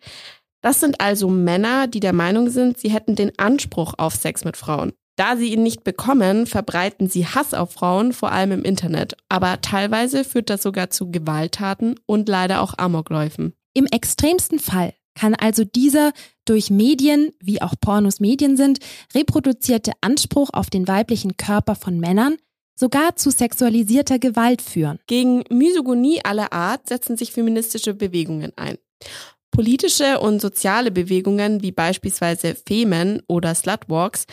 Das 0.62 0.82
sind 0.82 1.00
also 1.00 1.30
Männer, 1.30 1.88
die 1.88 2.02
der 2.02 2.12
Meinung 2.12 2.50
sind, 2.50 2.78
sie 2.78 2.90
hätten 2.90 3.16
den 3.16 3.32
Anspruch 3.40 3.94
auf 3.98 4.14
Sex 4.14 4.44
mit 4.44 4.58
Frauen. 4.58 4.92
Da 5.16 5.38
sie 5.38 5.54
ihn 5.54 5.64
nicht 5.64 5.86
bekommen, 5.86 6.48
verbreiten 6.48 7.08
sie 7.08 7.26
Hass 7.26 7.54
auf 7.54 7.72
Frauen, 7.72 8.12
vor 8.12 8.34
allem 8.34 8.52
im 8.52 8.64
Internet. 8.64 9.16
Aber 9.30 9.62
teilweise 9.62 10.26
führt 10.26 10.50
das 10.50 10.64
sogar 10.64 10.90
zu 10.90 11.12
Gewalttaten 11.12 11.98
und 12.06 12.28
leider 12.28 12.62
auch 12.62 12.74
Amokläufen. 12.78 13.54
Im 13.74 13.86
extremsten 13.86 14.60
Fall 14.60 14.96
kann 15.18 15.34
also 15.34 15.64
dieser 15.64 16.12
durch 16.44 16.70
Medien, 16.70 17.32
wie 17.40 17.62
auch 17.62 17.76
Pornos 17.80 18.20
Medien 18.20 18.58
sind, 18.58 18.80
reproduzierte 19.14 19.94
Anspruch 20.02 20.50
auf 20.52 20.70
den 20.70 20.90
weiblichen 20.90 21.38
Körper 21.38 21.76
von 21.76 22.02
Männern 22.02 22.36
sogar 22.76 23.16
zu 23.16 23.32
sexualisierter 23.32 24.20
Gewalt 24.20 24.62
führen. 24.62 25.00
Gegen 25.08 25.44
Misogonie 25.50 26.24
aller 26.24 26.54
Art 26.54 26.88
setzen 26.88 27.18
sich 27.18 27.32
feministische 27.32 27.94
Bewegungen 27.94 28.52
ein. 28.56 28.78
Politische 29.52 30.20
und 30.20 30.42
soziale 30.42 30.92
Bewegungen 30.92 31.62
wie 31.62 31.72
beispielsweise 31.72 32.56
Femen 32.56 33.22
oder 33.28 33.56
Slutwalks 33.56 34.26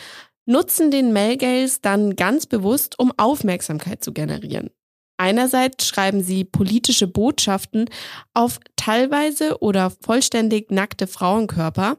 nutzen 0.45 0.91
den 0.91 1.13
Melgaze 1.13 1.79
dann 1.81 2.17
ganz 2.17 2.45
bewusst, 2.45 2.99
um 2.99 3.13
Aufmerksamkeit 3.15 4.03
zu 4.03 4.11
generieren. 4.11 4.69
Einerseits 5.15 5.87
schreiben 5.87 6.21
sie 6.21 6.43
politische 6.43 7.07
Botschaften 7.07 7.85
auf 8.33 8.59
teilweise 8.75 9.61
oder 9.61 9.89
vollständig 9.89 10.71
nackte 10.71 11.07
Frauenkörper. 11.07 11.97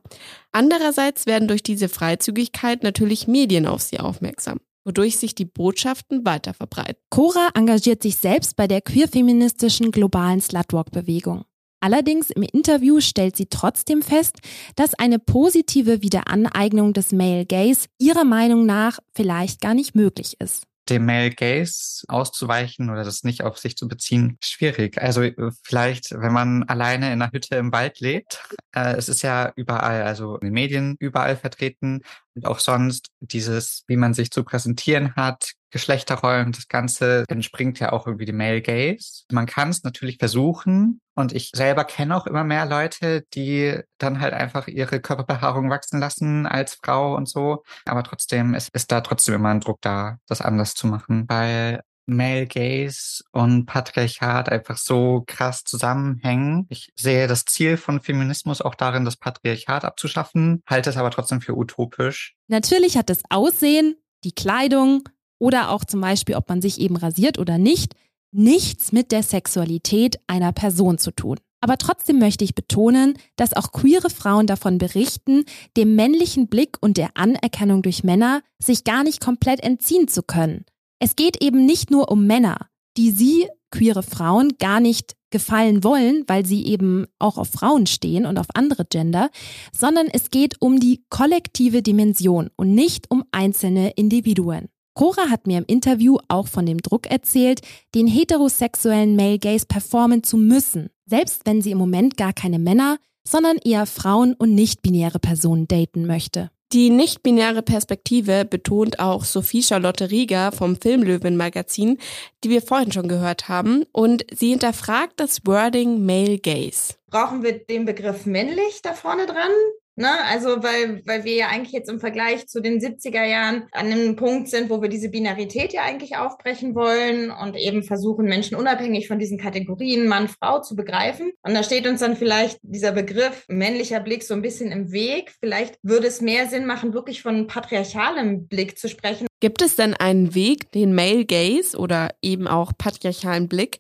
Andererseits 0.53 1.25
werden 1.25 1.49
durch 1.49 1.63
diese 1.63 1.89
Freizügigkeit 1.89 2.83
natürlich 2.83 3.27
Medien 3.27 3.67
auf 3.67 3.81
sie 3.81 4.01
aufmerksam 4.01 4.61
wodurch 4.85 5.17
sich 5.17 5.35
die 5.35 5.45
Botschaften 5.45 6.25
weiter 6.25 6.55
verbreiten. 6.55 7.03
Cora 7.11 7.51
engagiert 7.55 8.03
sich 8.03 8.17
selbst 8.17 8.57
bei 8.57 8.67
der 8.67 8.81
queerfeministischen 8.81 9.91
globalen 9.91 10.41
Slutwalk-Bewegung. 10.41 11.45
Allerdings 11.81 12.31
im 12.31 12.43
Interview 12.43 13.01
stellt 13.01 13.37
sie 13.37 13.47
trotzdem 13.47 14.01
fest, 14.01 14.39
dass 14.75 14.95
eine 14.95 15.19
positive 15.19 16.01
Wiederaneignung 16.01 16.95
des 16.95 17.13
Male 17.13 17.45
Gaze 17.45 17.89
ihrer 17.99 18.25
Meinung 18.25 18.65
nach 18.65 18.99
vielleicht 19.15 19.61
gar 19.61 19.75
nicht 19.75 19.95
möglich 19.95 20.37
ist 20.41 20.65
dem 20.89 21.07
Male 21.07 21.31
Gaze 21.31 22.05
auszuweichen 22.09 22.91
oder 22.91 23.05
das 23.05 23.25
nicht 23.25 23.43
auf 23.43 23.59
sich 23.59 23.77
zu 23.77 23.89
beziehen, 23.89 24.37
schwierig. 24.41 24.99
Also 24.99 25.23
äh, 25.23 25.51
vielleicht, 25.63 26.13
wenn 26.13 26.33
man 26.33 26.65
alleine 26.65 27.13
in 27.13 27.23
einer 27.23 27.33
Hütte 27.33 27.57
im 27.57 27.73
Wald 27.73 28.01
lebt, 28.01 28.43
äh, 28.73 28.95
es 28.95 29.09
ist 29.09 29.23
ja 29.23 29.53
überall, 29.57 30.03
also 30.03 30.37
in 30.37 30.47
den 30.47 30.55
Medien 30.55 30.97
überall 30.99 31.37
vertreten 31.37 32.03
und 32.35 32.47
auch 32.47 32.59
sonst 32.59 33.11
dieses, 33.21 33.85
wie 33.87 33.97
man 33.97 34.15
sich 34.15 34.31
zu 34.31 34.45
präsentieren 34.45 35.15
hat, 35.17 35.53
Geschlechterrollen, 35.75 36.53
das 36.53 36.69
Ganze 36.69 37.25
entspringt 37.29 37.81
ja 37.81 37.91
auch 37.91 38.07
irgendwie 38.07 38.27
dem 38.27 38.37
Male 38.37 38.63
Gaze. 38.63 39.25
Man 39.33 39.47
kann 39.47 39.71
es 39.71 39.83
natürlich 39.83 40.19
versuchen 40.19 41.01
und 41.17 41.33
ich 41.33 41.51
selber 41.53 41.83
kenne 41.83 42.17
auch 42.17 42.29
immer 42.29 42.45
mehr 42.45 42.65
Leute, 42.65 43.25
die 43.35 43.81
dann 43.99 44.21
halt 44.21 44.35
einfach 44.35 44.69
ihre 44.69 45.01
Körperbehaarung 45.01 45.71
wachsen 45.71 45.99
lassen 45.99 46.47
als 46.47 46.75
Frau 46.81 47.17
und 47.17 47.29
so. 47.29 47.65
Aber 47.87 48.05
trotzdem 48.05 48.55
ist, 48.55 48.69
ist 48.73 48.93
da 48.93 49.01
trotzdem 49.01 49.35
immer 49.35 49.49
ein 49.49 49.59
Druck 49.59 49.81
da, 49.81 50.19
das 50.29 50.43
anders 50.43 50.75
zu 50.75 50.87
machen, 50.87 51.25
weil 51.27 51.81
Male 52.07 52.47
Gaze 52.47 53.25
und 53.33 53.67
Patriarchat 53.67 54.51
einfach 54.51 54.77
so 54.77 55.25
krass 55.27 55.65
zusammenhängen. 55.65 56.67
Ich 56.69 56.93
sehe 56.95 57.27
das 57.27 57.47
Ziel 57.47 57.79
von 57.79 58.01
Feminismus 58.01 58.63
auch 58.63 58.77
darin, 58.77 59.05
das 59.05 59.17
Patriarchat 59.17 59.85
abzuschaffen, 59.85 60.63
halte 60.69 60.91
es 60.91 60.97
aber 60.97 61.11
trotzdem 61.11 61.41
für 61.41 61.57
utopisch. 61.57 62.37
Natürlich 62.47 62.97
hat 62.97 63.11
das 63.11 63.23
Aussehen, 63.29 63.97
die 64.23 64.33
Kleidung 64.33 65.09
oder 65.45 65.71
auch 65.71 65.85
zum 65.85 66.01
Beispiel, 66.01 66.37
ob 66.37 66.49
man 66.49 66.63
sich 66.63 66.81
eben 66.81 66.97
rasiert 66.97 67.39
oder 67.39 67.59
nicht, 67.59 67.95
nichts 68.33 68.93
mit 68.93 69.13
der 69.13 69.23
Sexualität 69.23 70.17
einer 70.27 70.53
Person 70.53 70.97
zu 70.97 71.11
tun. 71.11 71.37
Aber 71.61 71.77
trotzdem 71.77 72.19
möchte 72.19 72.45
ich 72.45 72.55
betonen, 72.55 73.13
dass 73.37 73.53
auch 73.53 73.71
queere 73.71 74.09
Frauen 74.09 74.47
davon 74.47 74.79
berichten, 74.79 75.45
dem 75.77 75.97
männlichen 75.97 76.49
Blick 76.49 76.79
und 76.81 76.97
der 76.97 77.11
Anerkennung 77.15 77.83
durch 77.83 78.05
Männer 78.05 78.41
sich 78.59 78.85
gar 78.85 79.05
nicht 79.05 79.21
komplett 79.21 79.63
entziehen 79.63 80.09
zu 80.09 80.23
können. 80.23 80.65
Es 80.99 81.15
geht 81.15 81.43
eben 81.43 81.67
nicht 81.67 81.91
nur 81.91 82.11
um 82.11 82.27
Männer, 82.27 82.71
die 82.97 83.11
sie, 83.11 83.47
queere 83.71 84.03
Frauen, 84.03 84.55
gar 84.59 84.81
nicht 84.81 85.13
gefallen 85.29 85.85
wollen, 85.85 86.25
weil 86.27 86.47
sie 86.47 86.65
eben 86.65 87.05
auch 87.19 87.37
auf 87.37 87.51
Frauen 87.51 87.87
stehen 87.87 88.25
und 88.25 88.39
auf 88.39 88.47
andere 88.55 88.87
Gender, 88.87 89.29
sondern 89.77 90.07
es 90.07 90.31
geht 90.31 90.57
um 90.63 90.81
die 90.81 91.05
kollektive 91.11 91.83
Dimension 91.83 92.49
und 92.57 92.75
nicht 92.75 93.11
um 93.11 93.25
einzelne 93.31 93.91
Individuen. 93.91 94.69
Cora 94.95 95.29
hat 95.29 95.49
mir 95.49 95.59
im 95.59 95.65
Interview 95.67 96.19
auch 96.29 96.47
von 96.47 96.67
dem 96.67 96.79
Druck 96.79 97.11
erzählt, 97.11 97.61
den 97.97 98.07
heterosexuellen 98.07 99.17
Male 99.17 99.41
Gaze 99.41 99.67
performen 99.67 100.23
zu 100.23 100.37
müssen, 100.37 100.89
selbst 101.05 101.43
wenn 101.45 101.61
sie 101.61 101.73
im 101.73 101.79
Moment 101.79 102.17
gar 102.17 102.33
keine 102.33 102.61
Männer, 102.61 102.99
sondern 103.27 103.57
eher 103.59 103.87
Frauen 103.87 104.35
und 104.35 104.55
nicht-binäre 104.55 105.19
Personen 105.19 105.67
daten 105.67 106.07
möchte. 106.07 106.51
Die 106.73 106.91
nicht-binäre 106.91 107.63
Perspektive 107.63 108.45
betont 108.45 108.99
auch 108.99 109.25
Sophie 109.25 109.63
Charlotte 109.63 110.11
Rieger 110.11 110.53
vom 110.53 110.77
Filmlöwen 110.77 111.37
Magazin, 111.37 111.99
die 112.43 112.51
wir 112.51 112.63
vorhin 112.63 112.93
schon 112.93 113.09
gehört 113.09 113.49
haben, 113.49 113.85
und 113.93 114.25
sie 114.33 114.51
hinterfragt 114.51 115.15
das 115.21 115.45
Wording 115.45 116.05
Male 116.05 116.39
Gaze. 116.39 116.95
Brauchen 117.11 117.43
wir 117.43 117.53
den 117.59 117.85
Begriff 117.85 118.27
männlich 118.27 118.81
da 118.83 118.93
vorne 118.93 119.27
dran? 119.27 119.51
Ne? 119.97 120.11
Also, 120.29 120.63
weil, 120.63 121.03
weil 121.07 121.25
wir 121.25 121.35
ja 121.35 121.49
eigentlich 121.49 121.73
jetzt 121.73 121.89
im 121.89 122.01
Vergleich 122.01 122.49
zu 122.49 122.61
den 122.61 122.81
70er 122.81 123.25
Jahren 123.25 123.69
an 123.73 123.87
einem 123.87 124.17
Punkt 124.17 124.49
sind, 124.49 124.71
wo 124.71 124.83
wir 124.83 124.89
diese 124.89 125.09
Binarität 125.09 125.73
ja 125.73 125.83
eigentlich 125.83 126.17
aufbrechen 126.17 126.75
wollen 126.75 127.31
und 127.31 127.57
eben 127.57 127.85
versuchen, 127.85 128.27
Menschen 128.27 128.57
unabhängig 128.57 129.07
von 129.07 129.19
diesen 129.19 129.39
Kategorien 129.39 130.09
Mann, 130.09 130.29
Frau 130.29 130.61
zu 130.61 130.75
begreifen. 130.75 131.33
Und 131.43 131.55
da 131.55 131.63
steht 131.63 131.87
uns 131.87 132.01
dann 132.01 132.17
vielleicht 132.17 132.59
dieser 132.63 132.93
Begriff 132.93 133.45
männlicher 133.49 134.01
Blick 134.01 134.25
so 134.25 134.35
ein 134.35 134.43
bisschen 134.43 134.73
im 134.73 134.91
Weg. 134.91 135.33
Vielleicht 135.39 135.79
würde 135.83 136.09
es 136.09 136.21
mehr 136.21 136.49
Sinn 136.49 136.67
machen, 136.67 136.93
wirklich 136.93 137.23
von 137.23 137.47
patriarchalem 137.47 138.49
Blick 138.49 138.79
zu 138.79 138.89
sprechen. 138.89 139.27
Gibt 139.41 139.63
es 139.63 139.77
denn 139.77 139.95
einen 139.95 140.35
Weg, 140.35 140.73
den 140.73 140.95
Male 140.95 141.25
Gaze 141.25 141.77
oder 141.79 142.11
eben 142.23 142.49
auch 142.49 142.73
patriarchalen 142.77 143.49
Blick 143.49 143.79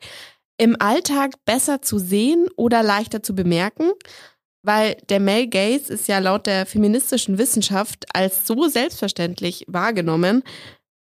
im 0.58 0.76
Alltag 0.78 1.32
besser 1.44 1.82
zu 1.82 1.98
sehen 1.98 2.46
oder 2.56 2.82
leichter 2.82 3.22
zu 3.22 3.34
bemerken? 3.34 3.90
Weil 4.64 4.96
der 5.10 5.20
Male 5.20 5.46
Gaze 5.46 5.92
ist 5.92 6.08
ja 6.08 6.18
laut 6.18 6.46
der 6.46 6.64
feministischen 6.64 7.36
Wissenschaft 7.36 8.06
als 8.14 8.46
so 8.46 8.66
selbstverständlich 8.66 9.64
wahrgenommen, 9.68 10.42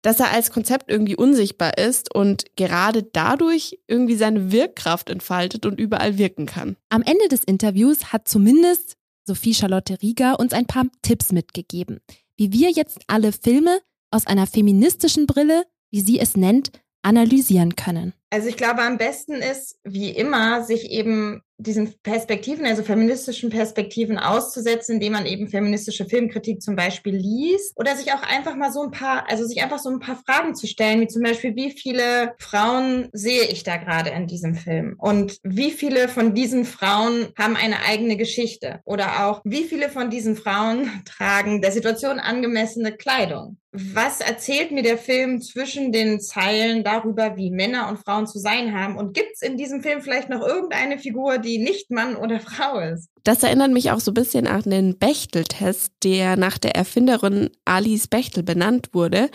dass 0.02 0.20
er 0.20 0.32
als 0.32 0.52
Konzept 0.52 0.92
irgendwie 0.92 1.16
unsichtbar 1.16 1.78
ist 1.78 2.14
und 2.14 2.58
gerade 2.58 3.04
dadurch 3.04 3.80
irgendwie 3.88 4.16
seine 4.16 4.52
Wirkkraft 4.52 5.10
entfaltet 5.10 5.66
und 5.66 5.80
überall 5.80 6.18
wirken 6.18 6.46
kann. 6.46 6.76
Am 6.90 7.04
Ende 7.04 7.30
des 7.30 7.46
Interviews 7.46 8.12
hat 8.12 8.28
zumindest 8.28 8.98
Sophie 9.26 9.54
Charlotte 9.54 9.98
Rieger 10.02 10.40
uns 10.40 10.52
ein 10.52 10.66
paar 10.66 10.84
Tipps 11.02 11.32
mitgegeben, 11.32 12.02
wie 12.36 12.52
wir 12.52 12.70
jetzt 12.70 13.00
alle 13.08 13.32
Filme 13.32 13.80
aus 14.12 14.28
einer 14.28 14.46
feministischen 14.46 15.26
Brille, 15.26 15.64
wie 15.90 16.02
sie 16.02 16.20
es 16.20 16.36
nennt, 16.36 16.72
analysieren 17.02 17.78
können. 17.78 18.14
Also 18.30 18.50
ich 18.50 18.58
glaube, 18.58 18.82
am 18.82 18.98
besten 18.98 19.36
ist, 19.36 19.78
wie 19.84 20.10
immer, 20.10 20.64
sich 20.64 20.90
eben 20.90 21.44
diesen 21.58 21.94
Perspektiven, 22.02 22.66
also 22.66 22.84
feministischen 22.84 23.50
Perspektiven 23.50 24.18
auszusetzen, 24.18 24.96
indem 24.96 25.14
man 25.14 25.26
eben 25.26 25.48
feministische 25.48 26.06
Filmkritik 26.06 26.62
zum 26.62 26.76
Beispiel 26.76 27.16
liest 27.16 27.74
oder 27.78 27.96
sich 27.96 28.12
auch 28.12 28.24
einfach 28.24 28.56
mal 28.56 28.72
so 28.72 28.82
ein 28.82 28.92
paar, 28.92 29.30
also 29.30 29.46
sich 29.46 29.62
einfach 29.62 29.80
so 29.80 29.90
ein 29.90 30.00
paar 30.00 30.22
Fragen 30.26 30.56
zu 30.56 30.68
stellen, 30.68 31.02
wie 31.02 31.08
zum 31.08 31.22
Beispiel, 31.22 31.56
wie 31.56 31.72
viele 31.72 32.34
Frauen 32.40 33.10
sehe 33.14 33.44
ich 33.44 33.64
da 33.64 33.78
gerade 33.78 34.10
in 34.10 34.28
diesem 34.28 34.56
Film 34.56 34.96
und 34.98 35.38
wie 35.44 35.72
viele 35.72 36.08
von 36.08 36.34
diesen 36.34 36.66
Frauen 36.66 37.30
haben 37.38 37.56
eine 37.56 37.84
eigene 37.86 38.18
Geschichte 38.18 38.82
oder 38.84 39.28
auch 39.28 39.42
wie 39.44 39.64
viele 39.64 39.90
von 39.90 40.10
diesen 40.10 40.36
Frauen 40.36 40.90
tragen 41.06 41.62
der 41.62 41.72
Situation 41.72 42.20
angemessene 42.20 42.94
Kleidung. 42.94 43.58
Was 43.76 44.22
erzählt 44.22 44.72
mir 44.72 44.84
der 44.84 45.00
Film 45.00 45.42
zwischen 45.42 45.92
den 45.92 46.22
Zeilen 46.22 46.84
darüber, 46.84 47.38
wie 47.38 47.50
Männer 47.50 47.90
und 47.90 47.98
Frauen 47.98 48.28
zu 48.28 48.38
sein 48.38 48.80
haben? 48.80 48.98
Und 48.98 49.16
gibt 49.16 49.32
es 49.34 49.42
in 49.42 49.58
diesem 49.58 49.82
Film 49.82 50.04
vielleicht 50.04 50.30
noch 50.30 50.46
irgendeine 50.46 51.00
Figur, 51.00 51.40
die 51.44 51.60
nicht 51.60 51.92
Mann 51.92 52.16
oder 52.16 52.40
Frau 52.42 52.80
ist. 52.80 53.10
Das 53.24 53.44
erinnert 53.44 53.72
mich 53.72 53.92
auch 53.92 54.00
so 54.00 54.12
ein 54.12 54.16
bisschen 54.16 54.48
an 54.48 54.64
den 54.64 54.98
Bechtel-Test, 54.98 55.92
der 56.04 56.36
nach 56.38 56.58
der 56.58 56.76
Erfinderin 56.76 57.50
Alice 57.66 58.08
Bechtel 58.08 58.44
benannt 58.44 58.90
wurde. 58.94 59.30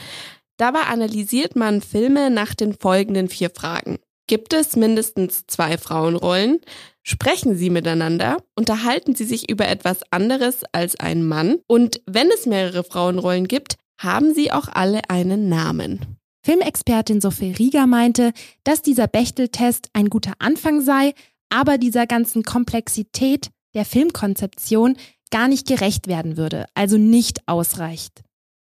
Dabei 0.57 0.81
analysiert 0.81 1.55
man 1.55 1.81
Filme 1.81 2.31
nach 2.31 2.55
den 2.55 2.75
folgenden 2.75 3.29
vier 3.29 3.51
Fragen. 3.51 3.99
Gibt 4.27 4.53
es 4.53 4.77
mindestens 4.77 5.47
zwei 5.47 5.79
Frauenrollen? 5.79 6.61
Sprechen 7.03 7.57
sie 7.57 7.71
miteinander? 7.71 8.37
Unterhalten 8.55 9.14
sie 9.14 9.25
sich 9.25 9.51
über 9.51 9.66
etwas 9.66 10.01
anderes 10.11 10.64
als 10.73 11.01
ein 11.01 11.25
Mann? 11.25 11.61
Und 11.66 12.03
wenn 12.07 12.29
es 12.31 12.44
mehrere 12.44 12.85
Frauenrollen 12.85 13.49
gibt, 13.49 13.77
haben 13.99 14.35
sie 14.35 14.53
auch 14.53 14.68
alle 14.68 15.09
einen 15.09 15.49
Namen. 15.49 16.18
Filmexpertin 16.44 17.21
Sophie 17.21 17.53
Rieger 17.53 17.87
meinte, 17.87 18.33
dass 18.64 18.83
dieser 18.83 19.07
Bechtel-Test 19.07 19.88
ein 19.92 20.11
guter 20.11 20.33
Anfang 20.38 20.83
sei, 20.83 21.14
aber 21.51 21.79
dieser 21.79 22.07
ganzen 22.07 22.43
Komplexität 22.43 23.51
der 23.75 23.85
Filmkonzeption 23.85 24.97
gar 25.31 25.49
nicht 25.49 25.67
gerecht 25.67 26.09
werden 26.09 26.37
würde, 26.37 26.67
also 26.75 26.97
nicht 26.97 27.47
ausreicht. 27.47 28.23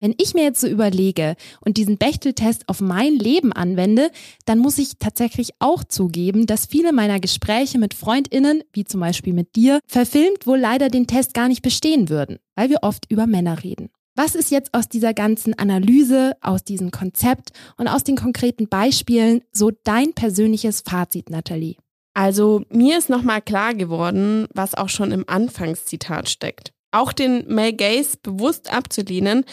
Wenn 0.02 0.14
ich 0.16 0.32
mir 0.32 0.44
jetzt 0.44 0.62
so 0.62 0.66
überlege 0.66 1.36
und 1.60 1.76
diesen 1.76 1.98
Bechtel-Test 1.98 2.68
auf 2.68 2.80
mein 2.80 3.16
Leben 3.16 3.52
anwende, 3.52 4.10
dann 4.46 4.58
muss 4.58 4.78
ich 4.78 4.98
tatsächlich 4.98 5.50
auch 5.58 5.84
zugeben, 5.84 6.46
dass 6.46 6.64
viele 6.64 6.92
meiner 6.92 7.20
Gespräche 7.20 7.78
mit 7.78 7.92
FreundInnen, 7.92 8.62
wie 8.72 8.84
zum 8.84 9.00
Beispiel 9.00 9.34
mit 9.34 9.56
dir, 9.56 9.78
verfilmt 9.86 10.46
wohl 10.46 10.58
leider 10.58 10.88
den 10.88 11.06
Test 11.06 11.34
gar 11.34 11.48
nicht 11.48 11.60
bestehen 11.60 12.08
würden, 12.08 12.38
weil 12.56 12.70
wir 12.70 12.78
oft 12.82 13.10
über 13.10 13.26
Männer 13.26 13.62
reden. 13.62 13.90
Was 14.16 14.34
ist 14.34 14.50
jetzt 14.50 14.72
aus 14.74 14.88
dieser 14.88 15.12
ganzen 15.12 15.58
Analyse, 15.58 16.32
aus 16.40 16.64
diesem 16.64 16.90
Konzept 16.90 17.50
und 17.76 17.86
aus 17.86 18.02
den 18.02 18.16
konkreten 18.16 18.68
Beispielen 18.68 19.42
so 19.52 19.70
dein 19.84 20.14
persönliches 20.14 20.80
Fazit, 20.80 21.28
Nathalie? 21.28 21.76
Also 22.14 22.62
mir 22.70 22.98
ist 22.98 23.08
nochmal 23.08 23.40
klar 23.40 23.74
geworden, 23.74 24.46
was 24.52 24.74
auch 24.74 24.88
schon 24.88 25.12
im 25.12 25.28
Anfangszitat 25.28 26.28
steckt. 26.28 26.72
Auch 26.92 27.12
den 27.12 27.52
Male 27.52 27.72
Gaze 27.72 28.18
bewusst 28.22 28.72
abzulehnen, 28.72 29.44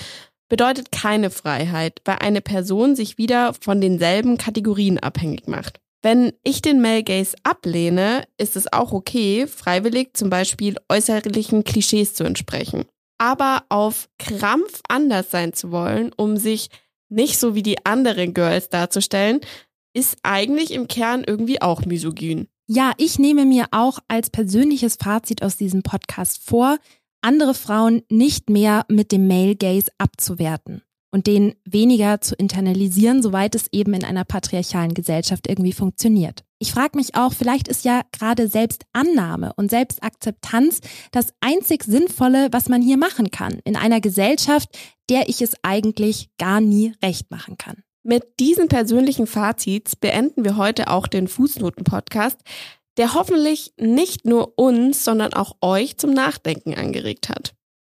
bedeutet 0.50 0.92
keine 0.92 1.30
Freiheit, 1.30 2.02
weil 2.06 2.18
eine 2.20 2.42
Person 2.42 2.96
sich 2.96 3.18
wieder 3.18 3.54
von 3.54 3.82
denselben 3.82 4.38
Kategorien 4.38 4.98
abhängig 4.98 5.48
macht. 5.48 5.80
Wenn 6.02 6.32
ich 6.44 6.62
den 6.62 6.82
Male 6.82 7.04
Gaze 7.04 7.36
ablehne, 7.44 8.24
ist 8.38 8.56
es 8.56 8.72
auch 8.72 8.94
okay, 8.94 9.48
freiwillig 9.48 10.12
zum 10.14 10.30
Beispiel 10.30 10.78
äußerlichen 10.90 11.64
Klischees 11.64 12.14
zu 12.14 12.24
entsprechen. 12.24 12.86
Aber 13.18 13.64
auf 13.70 14.08
Krampf 14.20 14.82
anders 14.88 15.32
sein 15.32 15.54
zu 15.54 15.72
wollen, 15.72 16.12
um 16.16 16.38
sich 16.38 16.70
nicht 17.10 17.40
so 17.40 17.56
wie 17.56 17.64
die 17.64 17.86
anderen 17.86 18.34
Girls 18.34 18.70
darzustellen, 18.70 19.42
ist 19.98 20.20
eigentlich 20.22 20.72
im 20.72 20.88
Kern 20.88 21.24
irgendwie 21.26 21.60
auch 21.60 21.84
misogyn. 21.86 22.48
Ja, 22.68 22.92
ich 22.98 23.18
nehme 23.18 23.46
mir 23.46 23.66
auch 23.72 23.98
als 24.08 24.30
persönliches 24.30 24.98
Fazit 25.02 25.42
aus 25.42 25.58
diesem 25.58 25.82
Podcast 25.82 26.40
vor, 26.46 26.78
andere 27.22 27.56
Frauen 27.56 28.04
nicht 28.12 28.48
mehr 28.48 28.86
mit 28.90 29.12
dem 29.12 29.28
Male 29.28 29.56
Gaze 29.56 29.92
abzuwerten 29.98 30.84
und 31.12 31.26
den 31.26 31.56
weniger 31.66 32.22
zu 32.22 32.36
internalisieren, 32.36 33.24
soweit 33.24 33.56
es 33.56 33.70
eben 33.72 33.96
in 33.96 34.04
einer 34.04 34.24
patriarchalen 34.24 34.94
Gesellschaft 34.94 35.48
irgendwie 35.48 35.74
funktioniert. 35.74 36.44
Ich 36.60 36.74
frage 36.74 36.96
mich 36.96 37.16
auch, 37.16 37.34
vielleicht 37.34 37.68
ist 37.68 37.84
ja 37.84 38.02
gerade 38.12 38.48
Selbstannahme 38.48 39.54
und 39.56 39.72
Selbstakzeptanz 39.72 40.82
das 41.12 41.34
einzig 41.40 41.86
Sinnvolle, 41.86 42.50
was 42.52 42.70
man 42.70 42.84
hier 42.84 42.98
machen 42.98 43.32
kann, 43.32 43.62
in 43.64 43.76
einer 43.76 44.00
Gesellschaft, 44.00 44.78
der 45.10 45.28
ich 45.28 45.42
es 45.42 45.56
eigentlich 45.64 46.30
gar 46.38 46.62
nie 46.62 46.94
recht 47.04 47.32
machen 47.32 47.58
kann. 47.58 47.82
Mit 48.08 48.40
diesen 48.40 48.70
persönlichen 48.70 49.28
Fazits 49.28 49.96
beenden 49.96 50.46
wir 50.46 50.56
heute 50.56 50.90
auch 50.90 51.08
den 51.08 51.28
Fußnoten-Podcast 51.28 52.40
der 52.98 53.14
hoffentlich 53.14 53.74
nicht 53.78 54.26
nur 54.26 54.58
uns, 54.58 55.06
sondern 55.06 55.34
auch 55.34 55.56
euch 55.62 55.98
zum 55.98 56.12
Nachdenken 56.12 56.74
angeregt 56.74 57.30
hat. 57.30 57.54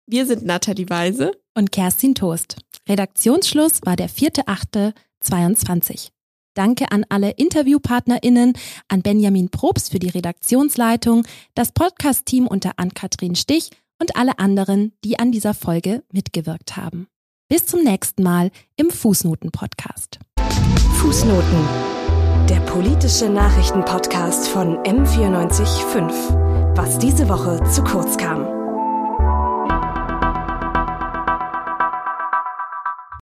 Wir 0.07 0.27
sind 0.27 0.45
Nathalie 0.45 0.89
Weise 0.89 1.33
und 1.55 1.73
Kerstin 1.73 2.15
Toast. 2.15 2.57
Redaktionsschluss 2.89 3.81
war 3.85 3.97
der 3.97 4.09
4.8.22. 4.09 6.11
Danke 6.55 6.91
an 6.91 7.07
alle 7.09 7.31
InterviewpartnerInnen, 7.31 8.55
an 8.89 9.03
Benjamin 9.03 9.51
Probst 9.51 9.93
für 9.93 10.01
die 10.01 10.09
Redaktionsleitung, 10.09 11.25
das 11.55 11.73
Podcast-Team 11.73 12.47
unter 12.47 12.73
Ann-Kathrin 12.77 13.37
Stich 13.37 13.71
und 14.01 14.17
alle 14.17 14.39
anderen, 14.39 14.93
die 15.05 15.19
an 15.19 15.31
dieser 15.31 15.55
Folge 15.55 16.03
mitgewirkt 16.13 16.77
haben. 16.77 17.07
Bis 17.51 17.67
zum 17.67 17.83
nächsten 17.83 18.23
Mal 18.23 18.53
im 18.77 18.91
Fußnoten-Podcast. 18.91 20.21
Fußnoten 21.01 21.69
der 22.49 22.61
politische 22.61 23.29
Nachrichtenpodcast 23.29 24.47
von 24.47 24.77
M945. 24.85 26.77
Was 26.77 26.99
diese 26.99 27.29
Woche 27.29 27.61
zu 27.69 27.83
kurz 27.83 28.17
kam. 28.17 28.60